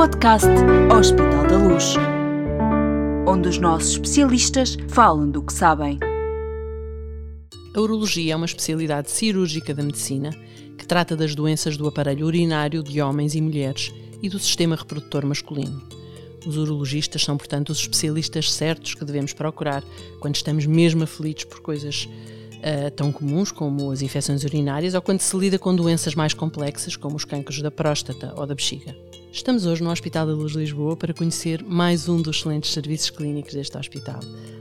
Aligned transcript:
podcast 0.00 0.48
Hospital 0.98 1.46
da 1.46 1.58
Luz, 1.58 1.94
onde 3.28 3.50
os 3.50 3.58
nossos 3.58 3.90
especialistas 3.90 4.78
falam 4.88 5.30
do 5.30 5.42
que 5.42 5.52
sabem. 5.52 5.98
A 7.76 7.78
urologia 7.78 8.32
é 8.32 8.36
uma 8.36 8.46
especialidade 8.46 9.10
cirúrgica 9.10 9.74
da 9.74 9.82
medicina 9.82 10.30
que 10.78 10.86
trata 10.86 11.14
das 11.14 11.34
doenças 11.34 11.76
do 11.76 11.86
aparelho 11.86 12.24
urinário 12.24 12.82
de 12.82 13.02
homens 13.02 13.34
e 13.34 13.42
mulheres 13.42 13.92
e 14.22 14.30
do 14.30 14.38
sistema 14.38 14.74
reprodutor 14.74 15.26
masculino. 15.26 15.82
Os 16.46 16.56
urologistas 16.56 17.22
são, 17.22 17.36
portanto, 17.36 17.68
os 17.68 17.80
especialistas 17.80 18.50
certos 18.50 18.94
que 18.94 19.04
devemos 19.04 19.34
procurar 19.34 19.84
quando 20.18 20.36
estamos 20.36 20.64
mesmo 20.64 21.04
aflitos 21.04 21.44
por 21.44 21.60
coisas 21.60 22.08
uh, 22.56 22.90
tão 22.96 23.12
comuns 23.12 23.52
como 23.52 23.90
as 23.90 24.00
infecções 24.00 24.44
urinárias 24.44 24.94
ou 24.94 25.02
quando 25.02 25.20
se 25.20 25.36
lida 25.36 25.58
com 25.58 25.76
doenças 25.76 26.14
mais 26.14 26.32
complexas 26.32 26.96
como 26.96 27.16
os 27.16 27.26
cancros 27.26 27.60
da 27.60 27.70
próstata 27.70 28.32
ou 28.38 28.46
da 28.46 28.54
bexiga. 28.54 29.09
Estamos 29.32 29.64
hoje 29.64 29.82
no 29.82 29.90
Hospital 29.90 30.26
da 30.26 30.32
Luz 30.32 30.52
de 30.52 30.58
Lisboa 30.58 30.96
para 30.96 31.14
conhecer 31.14 31.62
mais 31.62 32.08
um 32.08 32.20
dos 32.20 32.38
excelentes 32.38 32.72
serviços 32.72 33.10
clínicos 33.10 33.54
deste 33.54 33.78
hospital. 33.78 34.18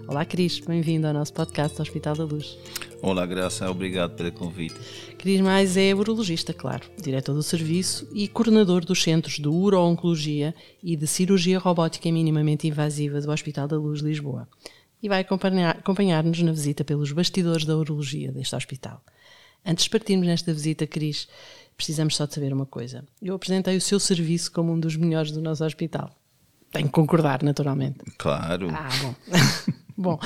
Olá, 0.07 0.23
Cris, 0.23 0.59
bem-vindo 0.59 1.07
ao 1.07 1.13
nosso 1.13 1.33
podcast 1.33 1.81
Hospital 1.81 2.15
da 2.15 2.23
Luz. 2.23 2.55
Olá, 3.01 3.25
Graça, 3.25 3.69
obrigado 3.69 4.15
pelo 4.15 4.31
convite. 4.31 4.75
Cris 5.17 5.41
Mais 5.41 5.75
é 5.75 5.93
urologista, 5.93 6.53
claro, 6.53 6.83
diretor 7.01 7.33
do 7.33 7.41
serviço 7.41 8.07
e 8.13 8.27
coordenador 8.27 8.85
dos 8.85 9.01
centros 9.01 9.39
de 9.39 9.47
uro-oncologia 9.47 10.53
e 10.83 10.95
de 10.95 11.07
cirurgia 11.07 11.57
robótica 11.57 12.11
minimamente 12.11 12.67
invasiva 12.67 13.19
do 13.19 13.31
Hospital 13.31 13.67
da 13.67 13.77
Luz 13.77 14.01
Lisboa 14.01 14.47
e 15.01 15.09
vai 15.09 15.21
acompanhar-nos 15.21 16.41
na 16.41 16.51
visita 16.51 16.83
pelos 16.83 17.11
bastidores 17.11 17.65
da 17.65 17.75
urologia 17.75 18.31
deste 18.31 18.55
hospital. 18.55 19.01
Antes 19.65 19.85
de 19.85 19.89
partirmos 19.89 20.27
nesta 20.27 20.53
visita, 20.53 20.87
Cris, 20.87 21.27
precisamos 21.75 22.15
só 22.15 22.25
de 22.25 22.33
saber 22.33 22.53
uma 22.53 22.65
coisa. 22.65 23.03
Eu 23.21 23.35
apresentei 23.35 23.77
o 23.77 23.81
seu 23.81 23.99
serviço 23.99 24.51
como 24.51 24.71
um 24.73 24.79
dos 24.79 24.95
melhores 24.95 25.31
do 25.31 25.41
nosso 25.41 25.63
hospital. 25.63 26.11
Tenho 26.71 26.87
que 26.87 26.93
concordar, 26.93 27.43
naturalmente. 27.43 27.99
Claro. 28.17 28.69
Ah, 28.71 28.89
bom. 29.01 29.15
bom, 29.97 30.19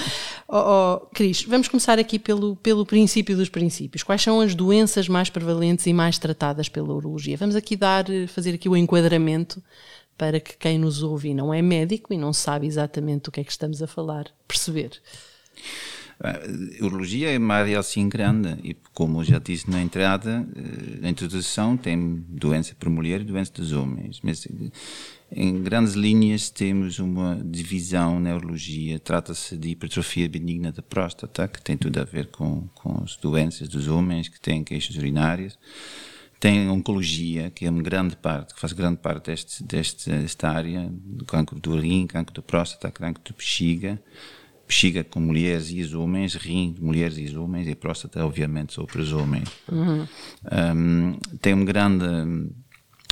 oh, 0.47 0.58
oh, 0.58 0.99
Cris, 1.13 1.43
vamos 1.43 1.67
começar 1.67 1.97
aqui 1.97 2.19
pelo, 2.19 2.55
pelo 2.58 2.85
princípio 2.85 3.35
dos 3.35 3.49
princípios. 3.49 4.03
Quais 4.03 4.21
são 4.21 4.41
as 4.41 4.53
doenças 4.53 5.08
mais 5.08 5.30
prevalentes 5.30 5.86
e 5.88 5.93
mais 5.93 6.17
tratadas 6.17 6.67
pela 6.67 6.93
urologia? 6.93 7.38
Vamos 7.38 7.55
aqui 7.55 7.75
dar, 7.75 8.05
fazer 8.27 8.55
aqui 8.55 8.67
o 8.67 8.75
enquadramento 8.75 9.63
para 10.17 10.39
que 10.39 10.55
quem 10.58 10.77
nos 10.77 11.02
ouve 11.02 11.30
e 11.30 11.33
não 11.33 11.53
é 11.53 11.61
médico 11.61 12.13
e 12.13 12.17
não 12.17 12.33
sabe 12.33 12.67
exatamente 12.67 13.30
o 13.30 13.31
que 13.31 13.41
é 13.41 13.43
que 13.43 13.52
estamos 13.52 13.81
a 13.81 13.88
falar, 13.88 14.27
perceber. 14.47 15.02
A 16.23 16.85
urologia 16.85 17.31
é 17.31 17.38
uma 17.38 17.55
área 17.55 17.77
assim 17.77 18.07
grande 18.07 18.57
e, 18.63 18.73
como 18.93 19.21
já 19.25 19.39
disse 19.39 19.69
na 19.69 19.81
entrada, 19.81 20.47
eh, 20.55 21.02
na 21.02 21.09
introdução, 21.09 21.75
tem 21.75 22.23
doença 22.30 22.73
para 22.80 22.89
mulher 22.89 23.19
e 23.19 23.25
doença 23.25 23.52
dos 23.52 23.73
homens. 23.73 24.21
Mas, 24.23 24.47
em 25.30 25.61
grandes 25.61 25.95
linhas, 25.95 26.49
temos 26.49 26.97
uma 26.97 27.41
divisão 27.43 28.21
na 28.21 28.33
urologia. 28.33 28.99
Trata-se 28.99 29.57
de 29.57 29.71
hipertrofia 29.71 30.30
benigna 30.30 30.71
da 30.71 30.81
próstata, 30.81 31.45
que 31.45 31.61
tem 31.61 31.75
tudo 31.75 31.99
a 31.99 32.05
ver 32.05 32.27
com, 32.27 32.69
com 32.73 33.03
as 33.03 33.17
doenças 33.17 33.67
dos 33.67 33.89
homens 33.89 34.30
que 34.30 34.39
têm 34.39 34.63
queixas 34.63 34.95
urinárias 34.95 35.58
tem 36.39 36.67
oncologia, 36.69 37.49
que 37.52 37.65
é 37.65 37.69
uma 37.69 37.81
grande 37.81 38.17
parte, 38.17 38.53
que 38.53 38.59
faz 38.59 38.73
grande 38.73 38.97
parte 38.97 39.27
deste, 39.27 39.63
deste, 39.63 40.09
desta 40.09 40.49
área, 40.49 40.89
do 40.91 41.23
cancro 41.23 41.58
do 41.58 41.80
rim, 41.80 42.05
cancro 42.05 42.35
da 42.35 42.41
próstata, 42.41 42.91
cancro 42.91 43.23
de 43.23 43.31
bexiga, 43.31 43.97
bexiga 44.67 45.03
com 45.03 45.19
mulheres 45.19 45.69
e 45.69 45.81
os 45.81 45.94
homens, 45.94 46.36
rim 46.36 46.73
de 46.73 46.81
mulheres 46.81 47.17
e 47.17 47.25
os 47.25 47.36
homens, 47.36 47.67
e 47.67 47.75
próstata, 47.75 48.25
obviamente, 48.25 48.73
só 48.73 48.86
para 48.86 49.02
os 49.02 49.11
homens. 49.11 49.50
Uhum. 49.72 50.08
Um, 50.75 51.17
tem 51.42 51.53
uma 51.53 51.66
grande, 51.66 52.05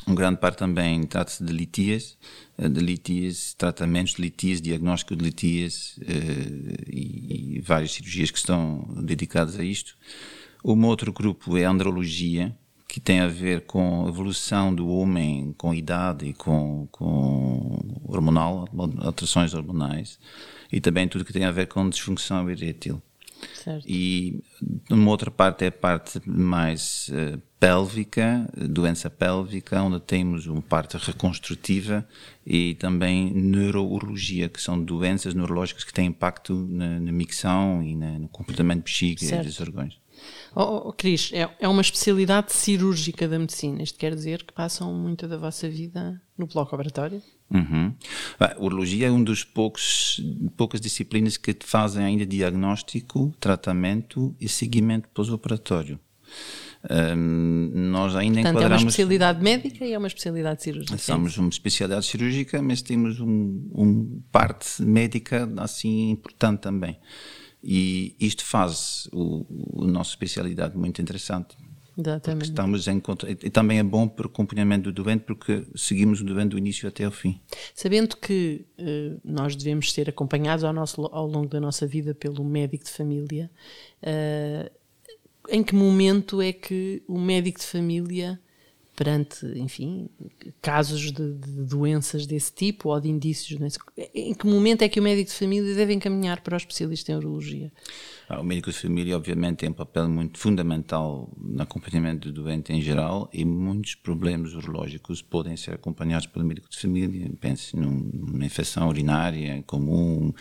uma 0.06 0.16
grande 0.16 0.40
parte 0.40 0.58
também, 0.58 1.04
trata-se 1.04 1.44
de 1.44 1.52
litias, 1.52 2.18
eh, 2.58 2.70
de 2.70 2.80
litias, 2.80 3.54
tratamentos 3.54 4.16
de 4.16 4.22
litias, 4.22 4.62
diagnóstico 4.62 5.16
de 5.16 5.24
litias 5.24 5.98
uh, 5.98 6.84
e, 6.88 7.58
e 7.58 7.62
várias 7.62 7.92
cirurgias 7.92 8.32
que 8.32 8.38
estão 8.38 8.88
dedicadas 9.04 9.60
a 9.60 9.64
isto. 9.64 9.96
Um 10.64 10.86
outro 10.86 11.12
grupo 11.12 11.58
é 11.58 11.66
a 11.66 11.72
andrologia, 11.72 12.56
que 12.92 13.00
tem 13.00 13.22
a 13.22 13.28
ver 13.28 13.62
com 13.62 14.06
a 14.06 14.10
evolução 14.10 14.76
do 14.76 14.90
homem 14.90 15.56
com 15.58 15.74
idade 15.74 16.26
e 16.26 16.34
com, 16.34 16.90
com 16.92 17.80
hormonal, 18.04 18.68
alterações 19.00 19.54
hormonais, 19.54 20.20
e 20.72 20.80
também 20.80 21.08
tudo 21.08 21.26
que 21.26 21.34
tem 21.34 21.46
a 21.46 21.52
ver 21.52 21.68
com 21.68 21.90
disfunção 21.90 22.50
erétil. 22.50 23.02
Certo. 23.56 23.86
E 23.88 24.44
uma 24.90 25.10
outra 25.10 25.32
parte 25.32 25.66
é 25.66 25.68
a 25.68 25.72
parte 25.72 26.22
mais 26.26 27.10
uh, 27.10 27.42
pélvica, 27.60 28.48
doença 28.56 29.10
pélvica, 29.10 29.82
onde 29.82 30.00
temos 30.00 30.46
uma 30.48 30.62
parte 30.62 30.98
reconstrutiva 30.98 32.08
e 32.46 32.76
também 32.76 33.32
neurourologia, 33.34 34.50
que 34.50 34.62
são 34.62 34.82
doenças 34.82 35.34
neurológicas 35.34 35.84
que 35.84 35.94
têm 35.94 36.08
impacto 36.08 36.54
na, 36.54 37.00
na 37.00 37.12
micção 37.12 37.84
e 37.84 37.96
na, 37.96 38.20
no 38.20 38.28
comportamento 38.28 38.90
e 39.02 39.16
dos 39.16 39.60
órgãos. 39.60 40.00
Oh, 40.56 40.90
oh, 40.90 40.94
Cris, 40.94 41.32
é, 41.34 41.50
é 41.60 41.68
uma 41.68 41.82
especialidade 41.82 42.52
cirúrgica 42.52 43.28
da 43.28 43.40
medicina. 43.40 43.82
Isto 43.82 43.98
quer 43.98 44.14
dizer 44.14 44.44
que 44.44 44.54
passam 44.54 44.94
muito 44.94 45.28
da 45.28 45.38
vossa 45.38 45.70
vida 45.70 46.22
no 46.38 46.46
bloco 46.46 46.76
operatório? 46.76 47.22
Uhum. 47.54 47.94
A 48.40 48.56
urologia 48.58 49.08
é 49.08 49.12
um 49.12 49.24
dos 49.24 49.44
poucos 49.44 50.22
poucas 50.56 50.80
disciplinas 50.80 51.36
que 51.38 51.56
fazem 51.60 52.04
ainda 52.04 52.26
diagnóstico, 52.26 53.34
tratamento 53.40 54.36
e 54.40 54.48
seguimento 54.48 55.10
pós-operatório. 55.10 56.00
Um, 56.90 57.72
nós 57.76 58.16
ainda 58.16 58.36
Portanto, 58.36 58.56
enquadramos... 58.56 58.82
é 58.82 58.86
uma 58.86 58.90
especialidade 58.90 59.44
médica 59.44 59.86
e 59.86 59.94
é 59.94 59.98
uma 59.98 60.08
especialidade 60.08 60.64
cirúrgica. 60.64 60.98
Somos 60.98 61.38
uma 61.38 61.50
especialidade 61.50 62.06
cirúrgica, 62.06 62.62
mas 62.62 62.82
temos 62.82 63.20
um, 63.20 63.70
um 63.76 64.22
parte 64.32 64.82
médica 64.82 65.52
assim 65.58 66.10
importante 66.10 66.62
também. 66.62 66.98
E 67.64 68.16
isto 68.20 68.44
faz 68.44 69.08
o, 69.12 69.46
o 69.84 69.86
nossa 69.86 70.12
especialidade 70.12 70.76
muito 70.76 71.02
interessante. 71.02 71.56
Exatamente. 72.02 72.50
Estamos 72.50 72.88
em 72.88 73.02
e 73.44 73.50
também 73.50 73.80
é 73.80 73.84
bom 73.84 74.08
para 74.08 74.28
o 74.28 74.30
acompanhamento 74.30 74.92
do 74.92 75.04
doente 75.04 75.24
porque 75.26 75.64
seguimos 75.76 76.22
o 76.22 76.26
doente 76.26 76.50
do 76.50 76.58
início 76.58 76.88
até 76.88 77.06
ao 77.06 77.12
fim. 77.12 77.40
Sabendo 77.74 78.18
que 78.18 78.66
uh, 78.80 79.20
nós 79.24 79.56
devemos 79.56 79.92
ser 79.92 80.10
acompanhados 80.10 80.64
ao, 80.64 80.74
nosso, 80.74 81.02
ao 81.12 81.28
longo 81.28 81.48
da 81.48 81.60
nossa 81.60 81.86
vida 81.86 82.14
pelo 82.14 82.44
médico 82.44 82.86
de 82.86 82.92
família, 82.92 83.50
uh, 84.02 84.72
em 85.50 85.64
que 85.64 85.76
momento 85.76 86.42
é 86.42 86.52
que 86.52 87.04
o 87.08 87.20
médico 87.20 87.60
de 87.60 87.66
família 87.66 88.40
perante, 88.96 89.46
enfim, 89.58 90.10
casos 90.62 91.00
de, 91.00 91.34
de, 91.34 91.52
doenças 91.64 92.26
desse 92.26 92.54
tipo 92.54 92.90
ou 92.90 93.00
de 93.00 93.10
indícios 93.10 93.48
de? 93.48 93.78
Em 94.14 94.34
que 94.34 94.46
momento 94.46 94.82
é 94.82 94.90
que 94.90 95.00
o 95.00 95.04
médico 95.04 95.30
de 95.32 95.36
família 95.36 95.74
deve 95.76 95.94
encaminhar 95.94 96.42
para 96.42 96.54
o 96.54 96.58
especialista 96.58 97.12
em 97.12 97.16
urologia? 97.16 97.72
Ah, 98.28 98.40
o 98.40 98.44
médico 98.44 98.72
de 98.72 98.78
família, 98.78 99.16
obviamente, 99.16 99.58
tem 99.58 99.70
um 99.70 99.74
papel 99.74 100.08
muito 100.10 100.38
fundamental 100.38 101.30
no 101.38 101.62
acompanhamento 101.62 102.32
do 102.32 102.44
doente 102.44 102.74
em 102.74 102.82
geral 102.82 103.30
e 103.34 103.44
muitos 103.46 103.96
problemas 103.96 104.54
urológicos 104.54 105.22
podem 105.22 105.56
ser 105.58 105.74
acompanhados 105.74 106.28
pelo 106.28 106.46
médico 106.46 106.70
de 106.70 106.78
família. 106.78 107.30
Pense 107.40 107.76
numa 107.76 108.46
infecção 108.46 108.90
urinária 108.90 109.64
comum, 109.66 110.34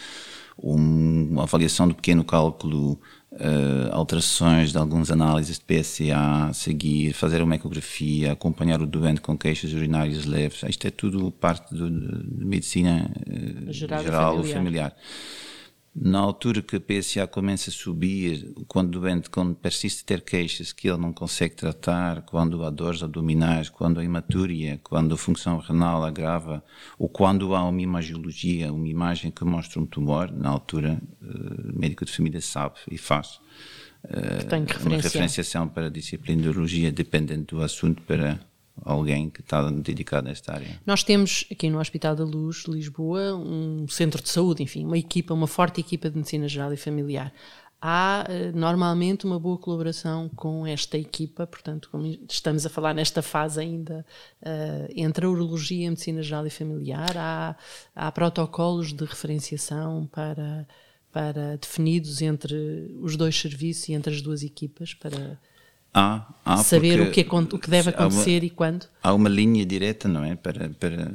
uma 0.58 1.44
avaliação 1.44 1.88
do 1.88 1.94
pequeno 1.94 2.24
cálculo 2.24 3.00
uh, 3.32 3.92
alterações 3.92 4.72
de 4.72 4.78
algumas 4.78 5.10
análises 5.10 5.58
de 5.58 5.64
PSA, 5.64 6.52
seguir, 6.52 7.12
fazer 7.12 7.42
uma 7.42 7.54
ecografia, 7.54 8.32
acompanhar 8.32 8.80
o 8.80 8.86
doente 8.86 9.20
com 9.20 9.36
queixas 9.36 9.72
urinárias 9.72 10.24
leves. 10.24 10.62
Isto 10.68 10.86
é 10.86 10.90
tudo 10.90 11.30
parte 11.30 11.74
do, 11.74 11.90
de 11.90 12.44
medicina 12.44 13.10
uh, 13.26 13.72
geral 13.72 14.38
ou 14.38 14.44
familiar. 14.44 14.94
Na 15.92 16.20
altura 16.20 16.62
que 16.62 16.76
a 16.76 16.80
PSA 16.80 17.26
começa 17.26 17.68
a 17.68 17.72
subir, 17.72 18.54
quando 18.68 18.94
o 18.94 19.00
doente 19.00 19.28
quando 19.28 19.56
persiste 19.56 20.04
ter 20.04 20.20
queixas 20.20 20.72
que 20.72 20.88
ele 20.88 20.98
não 20.98 21.12
consegue 21.12 21.56
tratar, 21.56 22.22
quando 22.22 22.64
há 22.64 22.70
dores 22.70 23.02
abdominais, 23.02 23.68
quando 23.68 23.98
há 23.98 24.04
hematúria, 24.04 24.80
quando 24.84 25.14
a 25.14 25.18
função 25.18 25.58
renal 25.58 26.04
agrava, 26.04 26.62
ou 26.96 27.08
quando 27.08 27.56
há 27.56 27.64
uma 27.68 27.82
imagiologia, 27.82 28.72
uma 28.72 28.86
imagem 28.86 29.32
que 29.32 29.44
mostra 29.44 29.80
um 29.80 29.86
tumor, 29.86 30.30
na 30.30 30.48
altura 30.48 31.02
médico 31.80 32.04
de 32.04 32.12
família 32.12 32.40
sabe 32.40 32.74
e 32.90 32.98
faz. 32.98 33.40
Uh, 34.04 34.86
uma 34.86 34.96
referenciação 34.96 35.68
para 35.68 35.86
a 35.86 35.90
disciplina 35.90 36.42
de 36.42 36.48
urologia, 36.48 36.90
dependendo 36.90 37.56
do 37.56 37.62
assunto, 37.62 38.02
para 38.02 38.40
alguém 38.82 39.28
que 39.28 39.40
está 39.40 39.68
dedicado 39.70 40.28
a 40.28 40.32
esta 40.32 40.54
área. 40.54 40.80
Nós 40.86 41.02
temos 41.02 41.44
aqui 41.50 41.68
no 41.68 41.78
Hospital 41.78 42.16
da 42.16 42.24
Luz, 42.24 42.64
Lisboa, 42.66 43.34
um 43.36 43.86
centro 43.88 44.22
de 44.22 44.28
saúde, 44.28 44.62
enfim, 44.62 44.84
uma 44.84 44.98
equipa, 44.98 45.34
uma 45.34 45.46
forte 45.46 45.80
equipa 45.80 46.08
de 46.08 46.16
medicina 46.16 46.48
geral 46.48 46.72
e 46.72 46.76
familiar. 46.76 47.32
Há 47.82 48.26
eh, 48.28 48.52
normalmente 48.52 49.24
uma 49.24 49.40
boa 49.40 49.56
colaboração 49.56 50.28
com 50.36 50.66
esta 50.66 50.98
equipa, 50.98 51.46
portanto, 51.46 51.88
como 51.90 52.06
estamos 52.28 52.66
a 52.66 52.68
falar 52.68 52.94
nesta 52.94 53.22
fase 53.22 53.58
ainda 53.58 54.04
uh, 54.42 54.92
entre 54.94 55.24
a 55.24 55.30
urologia, 55.30 55.88
a 55.88 55.90
medicina 55.90 56.22
geral 56.22 56.46
e 56.46 56.50
familiar, 56.50 57.16
há, 57.16 57.56
há 57.96 58.12
protocolos 58.12 58.92
de 58.92 59.02
referenciação 59.06 60.06
para, 60.12 60.68
para 61.12 61.56
definidos 61.56 62.22
entre 62.22 62.54
os 63.00 63.16
dois 63.16 63.38
serviços 63.38 63.88
e 63.88 63.92
entre 63.92 64.14
as 64.14 64.22
duas 64.22 64.42
equipas 64.42 64.94
para 64.94 65.38
Há, 65.92 66.24
há 66.44 66.56
Saber 66.58 67.00
o 67.00 67.10
que, 67.10 67.20
é, 67.20 67.26
o 67.28 67.58
que 67.58 67.68
deve 67.68 67.90
acontecer 67.90 68.38
uma, 68.38 68.46
e 68.46 68.50
quando? 68.50 68.86
Há 69.02 69.12
uma 69.12 69.28
linha 69.28 69.66
direta, 69.66 70.08
não 70.08 70.24
é? 70.24 70.36
Para, 70.36 70.70
para 70.70 71.12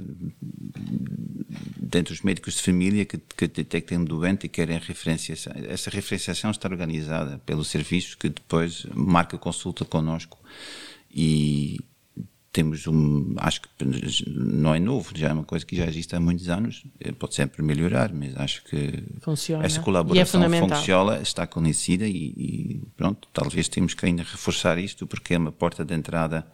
dentro 1.77 2.13
dos 2.13 2.21
médicos 2.23 2.55
de 2.55 2.61
família 2.61 3.05
que, 3.05 3.17
que 3.17 3.47
detectem 3.47 3.99
um 3.99 4.03
doente 4.03 4.47
e 4.47 4.49
querem 4.49 4.77
referenciação. 4.77 5.53
Essa 5.55 5.89
referenciação 5.89 6.51
está 6.51 6.67
organizada 6.67 7.39
pelos 7.45 7.69
serviços 7.69 8.15
que 8.15 8.27
depois 8.27 8.85
marca 8.93 9.37
consulta 9.37 9.85
connosco 9.85 10.37
e 11.09 11.79
temos 12.55 12.87
um, 12.87 13.35
acho 13.35 13.63
que 13.63 13.67
não 14.25 14.73
é 14.73 14.79
novo, 14.79 15.11
já 15.13 15.27
é 15.27 15.33
uma 15.33 15.43
coisa 15.43 15.65
que 15.65 15.75
já 15.75 15.85
existe 15.85 16.15
há 16.15 16.21
muitos 16.21 16.47
anos, 16.47 16.85
eh, 17.01 17.11
pode 17.11 17.35
sempre 17.35 17.61
melhorar, 17.61 18.13
mas 18.13 18.33
acho 18.37 18.63
que 18.63 19.03
funciona. 19.19 19.65
essa 19.65 19.81
colaboração 19.81 20.41
é 20.41 20.59
funciona, 20.61 21.21
está 21.21 21.45
conhecida 21.45 22.07
e, 22.07 22.33
e, 22.37 22.81
pronto, 22.95 23.27
talvez 23.33 23.67
temos 23.67 23.93
que 23.93 24.05
ainda 24.05 24.23
reforçar 24.23 24.79
isto 24.79 25.05
porque 25.05 25.33
é 25.33 25.37
uma 25.37 25.51
porta 25.51 25.83
de 25.83 25.93
entrada 25.93 26.47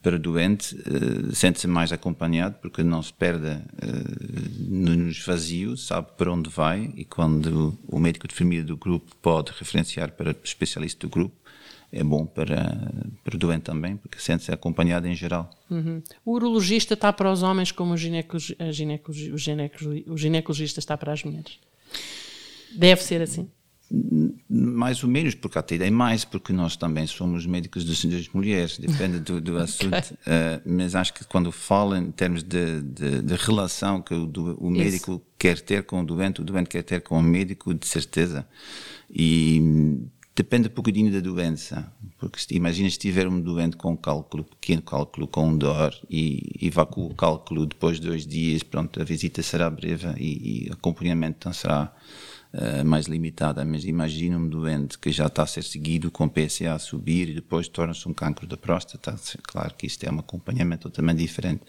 para 0.00 0.14
o 0.14 0.18
doente, 0.20 0.76
uh, 0.76 1.34
sente-se 1.34 1.66
mais 1.66 1.90
acompanhado 1.90 2.58
porque 2.62 2.84
não 2.84 3.02
se 3.02 3.12
perde 3.12 3.48
uh, 3.48 4.70
nos 4.70 5.26
vazios, 5.26 5.88
sabe 5.88 6.06
para 6.16 6.32
onde 6.32 6.48
vai 6.48 6.92
e 6.96 7.04
quando 7.04 7.76
o 7.88 7.98
médico 7.98 8.28
de 8.28 8.34
família 8.36 8.62
do 8.62 8.76
grupo 8.76 9.10
pode 9.20 9.50
referenciar 9.58 10.12
para 10.12 10.30
o 10.30 10.36
especialista 10.44 11.04
do 11.04 11.10
grupo, 11.10 11.34
é 11.92 12.02
bom 12.02 12.26
para, 12.26 12.92
para 13.22 13.36
o 13.36 13.38
doente 13.38 13.62
também, 13.62 13.96
porque 13.96 14.18
sente-se 14.18 14.52
acompanhado 14.52 15.06
em 15.06 15.14
geral. 15.14 15.50
Uhum. 15.70 16.02
O 16.24 16.32
urologista 16.32 16.94
está 16.94 17.12
para 17.12 17.30
os 17.30 17.42
homens 17.42 17.72
como 17.72 17.94
o, 17.94 17.96
ginecologi 17.96 18.56
o, 18.60 19.38
ginecologi 19.38 20.04
o 20.08 20.16
ginecologista 20.16 20.80
está 20.80 20.96
para 20.96 21.12
as 21.12 21.22
mulheres? 21.22 21.58
Deve 22.76 23.02
ser 23.02 23.22
assim? 23.22 23.48
Mais 24.50 25.04
ou 25.04 25.08
menos, 25.08 25.36
porque 25.36 25.58
até 25.58 25.76
é 25.76 25.90
mais, 25.90 26.24
porque 26.24 26.52
nós 26.52 26.76
também 26.76 27.06
somos 27.06 27.46
médicos 27.46 27.84
das 27.84 28.28
mulheres, 28.30 28.78
depende 28.78 29.20
do, 29.20 29.40
do 29.40 29.56
assunto. 29.58 29.96
okay. 29.96 30.16
uh, 30.26 30.60
mas 30.66 30.96
acho 30.96 31.14
que 31.14 31.24
quando 31.24 31.52
fala 31.52 31.98
em 31.98 32.10
termos 32.10 32.42
de, 32.42 32.82
de, 32.82 33.22
de 33.22 33.34
relação 33.36 34.02
que 34.02 34.12
o, 34.12 34.26
do, 34.26 34.56
o 34.58 34.70
médico 34.72 35.12
Isso. 35.12 35.22
quer 35.38 35.60
ter 35.60 35.84
com 35.84 36.00
o 36.00 36.04
doente, 36.04 36.40
o 36.40 36.44
doente 36.44 36.68
quer 36.68 36.82
ter 36.82 37.00
com 37.00 37.16
o 37.16 37.22
médico, 37.22 37.72
de 37.72 37.86
certeza. 37.86 38.44
E 39.08 40.00
Depende 40.36 40.68
um 40.68 40.70
pouquinho 40.70 41.10
da 41.10 41.18
doença, 41.18 41.90
porque 42.18 42.38
imagina 42.54 42.90
se 42.90 42.98
tiver 42.98 43.26
um 43.26 43.40
doente 43.40 43.74
com 43.74 43.96
cálculo, 43.96 44.44
pequeno 44.44 44.82
cálculo, 44.82 45.26
com 45.26 45.56
dor, 45.56 45.98
e, 46.10 46.42
e 46.60 46.68
vá 46.68 46.84
com 46.84 47.06
o 47.06 47.14
cálculo 47.14 47.64
depois 47.64 47.98
de 47.98 48.06
dois 48.06 48.26
dias, 48.26 48.62
pronto, 48.62 49.00
a 49.00 49.04
visita 49.04 49.42
será 49.42 49.70
breve 49.70 50.06
e, 50.18 50.66
e 50.66 50.70
acompanhamento 50.70 51.38
então 51.38 51.54
será 51.54 51.90
uh, 52.52 52.84
mais 52.84 53.06
limitada. 53.06 53.64
Mas 53.64 53.86
imagina 53.86 54.36
um 54.36 54.46
doente 54.46 54.98
que 54.98 55.10
já 55.10 55.24
está 55.24 55.44
a 55.44 55.46
ser 55.46 55.64
seguido 55.64 56.10
com 56.10 56.28
PSA 56.28 56.74
a 56.74 56.78
subir 56.78 57.30
e 57.30 57.34
depois 57.34 57.66
torna-se 57.66 58.06
um 58.06 58.12
cancro 58.12 58.46
da 58.46 58.58
próstata, 58.58 59.18
claro 59.42 59.72
que 59.74 59.86
isto 59.86 60.04
é 60.04 60.12
um 60.12 60.18
acompanhamento 60.18 60.90
totalmente 60.90 61.20
diferente. 61.20 61.62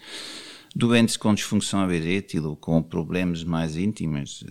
Doentes 0.75 1.15
com 1.15 1.33
disfunção 1.33 1.89
erétil 1.89 2.49
ou 2.49 2.57
com 2.57 2.83
problemas 2.83 3.45
mais 3.45 3.77
íntimos, 3.77 4.43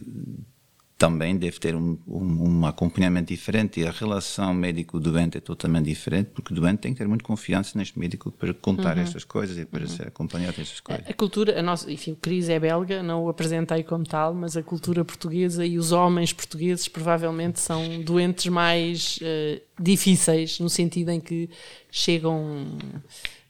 também 0.98 1.36
deve 1.36 1.58
ter 1.58 1.76
um, 1.76 1.98
um, 2.08 2.60
um, 2.60 2.66
acompanhamento 2.66 3.28
diferente 3.28 3.80
e 3.80 3.86
a 3.86 3.90
relação 3.90 4.54
médico-doente 4.54 5.36
é 5.36 5.40
totalmente 5.40 5.84
diferente 5.84 6.30
porque 6.32 6.54
o 6.54 6.56
doente 6.56 6.78
tem 6.78 6.92
que 6.94 6.98
ter 6.98 7.06
muito 7.06 7.22
confiança 7.22 7.78
neste 7.78 7.98
médico 7.98 8.32
para 8.32 8.54
contar 8.54 8.96
uhum. 8.96 9.02
estas 9.02 9.22
coisas 9.22 9.58
e 9.58 9.66
para 9.66 9.82
uhum. 9.82 9.88
ser 9.88 10.08
acompanhado 10.08 10.56
destas 10.56 10.80
coisas. 10.80 11.06
A, 11.06 11.10
a, 11.10 11.14
cultura, 11.14 11.60
a 11.60 11.62
nossa, 11.62 11.90
enfim, 11.92 12.12
o 12.12 12.16
Cris 12.16 12.48
é 12.48 12.58
belga, 12.58 13.02
não 13.02 13.24
o 13.24 13.28
apresentei 13.28 13.82
como 13.82 14.04
tal, 14.04 14.32
mas 14.32 14.56
a 14.56 14.62
cultura 14.62 15.04
portuguesa 15.04 15.66
e 15.66 15.78
os 15.78 15.92
homens 15.92 16.32
portugueses 16.32 16.88
provavelmente 16.88 17.60
são 17.60 18.00
doentes 18.00 18.46
mais 18.46 19.18
uh, 19.18 19.60
difíceis 19.78 20.58
no 20.60 20.70
sentido 20.70 21.10
em 21.10 21.20
que 21.20 21.50
chegam 21.90 22.78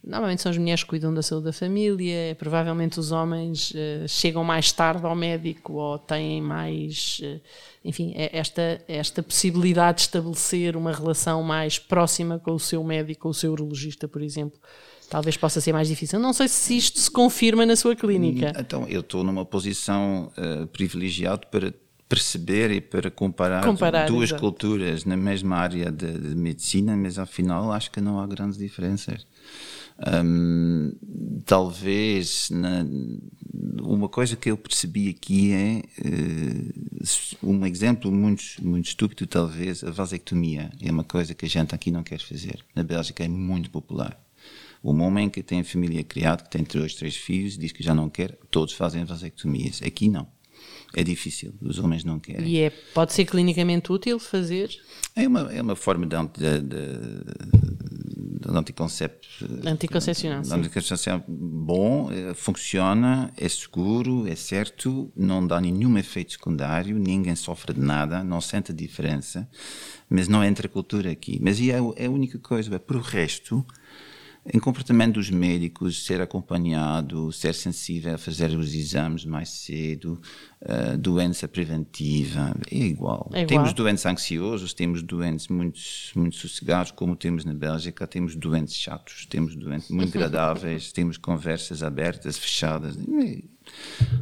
Normalmente 0.06 0.41
são 0.41 0.50
as 0.50 0.56
mulheres 0.56 0.85
que 0.85 0.88
cuidam 0.91 1.12
da 1.12 1.20
saúde 1.20 1.47
da 1.47 1.53
família, 1.53 2.37
provavelmente 2.38 3.00
os 3.00 3.11
homens 3.11 3.73
uh, 3.73 4.06
chegam 4.06 4.44
mais 4.44 4.70
tarde 4.70 5.05
ao 5.05 5.17
médico 5.17 5.73
ou 5.73 5.99
têm 5.99 6.41
mais, 6.41 7.20
uh, 7.25 7.41
enfim, 7.85 8.12
é 8.14 8.31
esta, 8.32 8.81
esta 8.87 9.20
possibilidade 9.20 9.97
de 9.97 10.03
estabelecer 10.03 10.76
uma 10.76 10.93
relação 10.93 11.43
mais 11.43 11.81
próxima 11.81 12.38
com 12.38 12.53
o 12.53 12.61
seu 12.61 12.85
médico, 12.85 13.23
com 13.23 13.31
o 13.31 13.35
seu 13.35 13.50
urologista, 13.50 14.06
por 14.06 14.23
exemplo. 14.23 14.56
Talvez 15.11 15.37
possa 15.37 15.61
ser 15.61 15.73
mais 15.73 15.88
difícil. 15.88 16.20
Não 16.20 16.32
sei 16.32 16.47
se 16.47 16.76
isto 16.76 17.00
se 17.00 17.11
confirma 17.11 17.67
na 17.67 17.75
sua 17.75 17.97
clínica. 17.97 18.52
Hum, 18.56 18.61
então, 18.61 18.88
eu 18.88 19.00
estou 19.00 19.25
numa 19.25 19.44
posição 19.44 20.31
uh, 20.38 20.69
privilegiada 20.69 21.47
para 21.49 21.75
perceber 22.09 22.70
e 22.70 22.81
para 22.81 23.11
comparar, 23.11 23.64
comparar 23.64 24.06
duas 24.06 24.31
exatamente. 24.31 24.41
culturas 24.41 25.05
na 25.05 25.17
mesma 25.17 25.56
área 25.56 25.91
de, 25.91 26.12
de 26.12 26.35
medicina, 26.37 26.97
mas 26.97 27.19
afinal 27.19 27.73
acho 27.73 27.91
que 27.91 28.00
não 28.00 28.20
há 28.20 28.26
grandes 28.26 28.56
diferenças. 28.56 29.26
Um, 29.98 30.93
talvez 31.46 32.50
na, 32.50 32.84
uma 33.82 34.08
coisa 34.08 34.37
que 34.37 34.50
eu 34.50 34.56
percebi 34.56 35.08
aqui 35.08 35.52
é 35.52 35.82
uh, 36.04 37.46
um 37.50 37.64
exemplo 37.64 38.12
muito, 38.12 38.43
muito 38.60 38.87
estúpido, 38.87 39.26
talvez, 39.26 39.82
a 39.82 39.90
vasectomia. 39.90 40.70
É 40.82 40.90
uma 40.90 41.04
coisa 41.04 41.34
que 41.34 41.46
a 41.46 41.48
gente 41.48 41.75
aqui 41.75 41.90
não 41.90 42.02
quer 42.02 42.20
fazer. 42.20 42.64
Na 42.75 42.82
Bélgica 42.82 43.25
é 43.25 43.28
muito 43.28 43.70
popular. 43.70 44.20
O 44.82 44.93
homem 44.93 45.31
que 45.31 45.43
tem 45.43 45.64
família 45.64 46.04
criada, 46.04 46.44
que 46.44 46.50
tem 46.50 46.62
dois, 46.62 46.94
três 46.94 47.16
filhos, 47.16 47.56
diz 47.56 47.72
que 47.72 47.82
já 47.82 47.94
não 47.94 48.08
quer, 48.08 48.38
todos 48.50 48.75
fazem 48.75 49.04
vasectomias. 49.04 49.81
Aqui 49.82 50.08
não. 50.08 50.28
É 50.94 51.02
difícil, 51.02 51.52
os 51.60 51.78
homens 51.78 52.04
não 52.04 52.19
querem. 52.19 52.49
E 52.49 52.58
é, 52.60 52.70
pode 52.70 53.12
ser 53.12 53.25
clinicamente 53.25 53.92
útil 53.92 54.19
fazer? 54.19 54.70
É 55.14 55.26
uma, 55.26 55.52
é 55.52 55.60
uma 55.60 55.76
forma 55.76 56.06
de, 56.06 56.16
de, 56.28 56.60
de 56.60 57.95
anticoncepcional. 58.48 59.72
Anticoncepcional. 59.72 60.43
Anticoncepcional 60.50 61.25
bom, 61.26 62.10
eh, 62.10 62.34
funciona, 62.34 63.32
é 63.37 63.48
seguro, 63.48 64.26
é 64.26 64.34
certo, 64.34 65.10
não 65.16 65.46
dá 65.46 65.60
nenhum 65.60 65.96
efeito 65.98 66.32
secundário, 66.32 66.98
ninguém 66.98 67.34
sofre 67.34 67.75
de 67.75 67.81
nada, 67.81 68.22
não 68.22 68.40
sente 68.40 68.72
a 68.72 68.75
diferença, 68.75 69.48
mas 70.08 70.28
não 70.28 70.44
entra 70.44 70.69
cultura 70.69 71.10
aqui. 71.10 71.38
Mas 71.43 71.60
é, 71.60 71.78
é 71.96 72.06
a 72.06 72.10
única 72.10 72.38
coisa, 72.38 72.75
é, 72.75 72.78
por 72.78 72.96
o 72.96 73.00
resto, 73.00 73.64
em 74.52 74.58
comportamento 74.58 75.14
dos 75.14 75.31
médicos, 75.31 76.04
ser 76.04 76.20
acompanhado, 76.20 77.32
ser 77.32 77.54
sensível 77.54 78.14
a 78.14 78.19
fazer 78.19 78.50
os 78.56 78.75
exames 78.75 79.25
mais 79.25 79.48
cedo, 79.48 80.20
uh, 80.62 80.96
doença 80.96 81.48
preventiva, 81.48 82.54
é 82.70 82.76
igual. 82.76 83.31
é 83.32 83.43
igual. 83.43 83.46
Temos 83.46 83.72
doentes 83.72 84.06
ansiosos, 84.06 84.72
temos 84.72 85.02
doentes 85.02 85.48
muito, 85.48 85.81
muito 86.14 86.37
sossegados, 86.37 86.93
como 86.93 87.16
temos 87.16 87.44
na 87.44 87.54
Bélgica, 87.54 88.06
temos 88.06 88.37
doentes 88.37 88.75
chatos, 88.75 89.26
temos 89.26 89.56
doentes 89.56 89.90
muito 89.90 90.14
agradáveis, 90.16 90.92
temos 90.92 91.16
conversas 91.16 91.82
abertas, 91.82 92.38
fechadas. 92.38 92.97
É 92.97 93.55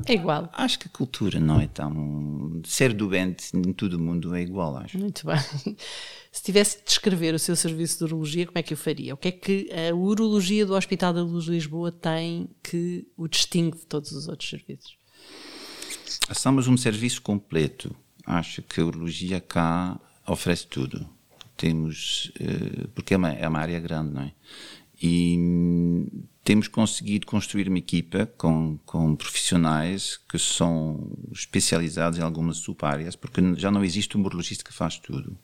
igual. 0.08 0.48
Acho 0.52 0.78
que 0.78 0.86
a 0.86 0.90
cultura 0.90 1.40
não 1.40 1.60
é 1.60 1.66
tão. 1.66 2.60
Ser 2.64 2.92
doente 2.92 3.56
em 3.56 3.72
todo 3.72 3.94
o 3.94 3.98
mundo 3.98 4.34
é 4.34 4.42
igual, 4.42 4.76
acho. 4.76 4.98
Muito 4.98 5.26
bem. 5.26 5.76
Se 6.32 6.42
tivesse 6.42 6.78
de 6.78 6.84
descrever 6.84 7.34
o 7.34 7.38
seu 7.38 7.54
serviço 7.54 7.98
de 7.98 8.04
urologia, 8.04 8.46
como 8.46 8.58
é 8.58 8.62
que 8.62 8.74
o 8.74 8.76
faria? 8.76 9.14
O 9.14 9.16
que 9.16 9.28
é 9.28 9.32
que 9.32 9.70
a 9.72 9.94
urologia 9.94 10.66
do 10.66 10.74
Hospital 10.74 11.12
da 11.12 11.22
Luz 11.22 11.44
de 11.44 11.52
Lisboa 11.52 11.92
tem 11.92 12.48
que 12.62 13.06
o 13.16 13.28
distingue 13.28 13.78
de 13.78 13.86
todos 13.86 14.10
os 14.12 14.26
outros 14.28 14.50
serviços? 14.50 14.96
Somos 16.32 16.66
um 16.66 16.76
serviço 16.76 17.22
completo. 17.22 17.94
Acho 18.26 18.62
que 18.62 18.80
a 18.80 18.84
urologia 18.84 19.40
cá 19.40 20.00
oferece 20.26 20.66
tudo. 20.66 21.08
Temos, 21.56 22.32
eh, 22.40 22.88
porque 22.94 23.14
é 23.14 23.16
uma, 23.16 23.30
é 23.30 23.46
uma 23.46 23.60
área 23.60 23.78
grande, 23.78 24.12
não 24.12 24.22
é? 24.22 24.32
E 25.00 25.36
temos 26.44 26.68
conseguido 26.68 27.26
construir 27.26 27.68
uma 27.68 27.78
equipa 27.78 28.26
com, 28.36 28.78
com 28.84 29.16
profissionais 29.16 30.20
que 30.28 30.38
são 30.38 31.10
especializados 31.32 32.18
em 32.18 32.22
algumas 32.22 32.58
sub-áreas, 32.58 33.16
porque 33.16 33.40
já 33.56 33.70
não 33.70 33.82
existe 33.82 34.16
um 34.18 34.20
urologista 34.22 34.62
que 34.62 34.72
faz 34.72 34.98
tudo. 34.98 35.36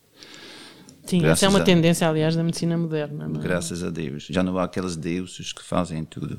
Sim, 1.07 1.21
Graças 1.21 1.39
essa 1.39 1.47
é 1.47 1.49
uma 1.49 1.61
a, 1.61 1.65
tendência, 1.65 2.07
aliás, 2.07 2.37
da 2.37 2.43
medicina 2.43 2.77
moderna. 2.77 3.25
É? 3.35 3.43
Graças 3.43 3.83
a 3.83 3.91
Deus. 3.91 4.27
Já 4.31 4.43
não 4.43 4.57
há 4.59 4.65
aqueles 4.65 4.95
deuses 4.95 5.53
que 5.53 5.65
fazem 5.65 6.05
tudo. 6.05 6.39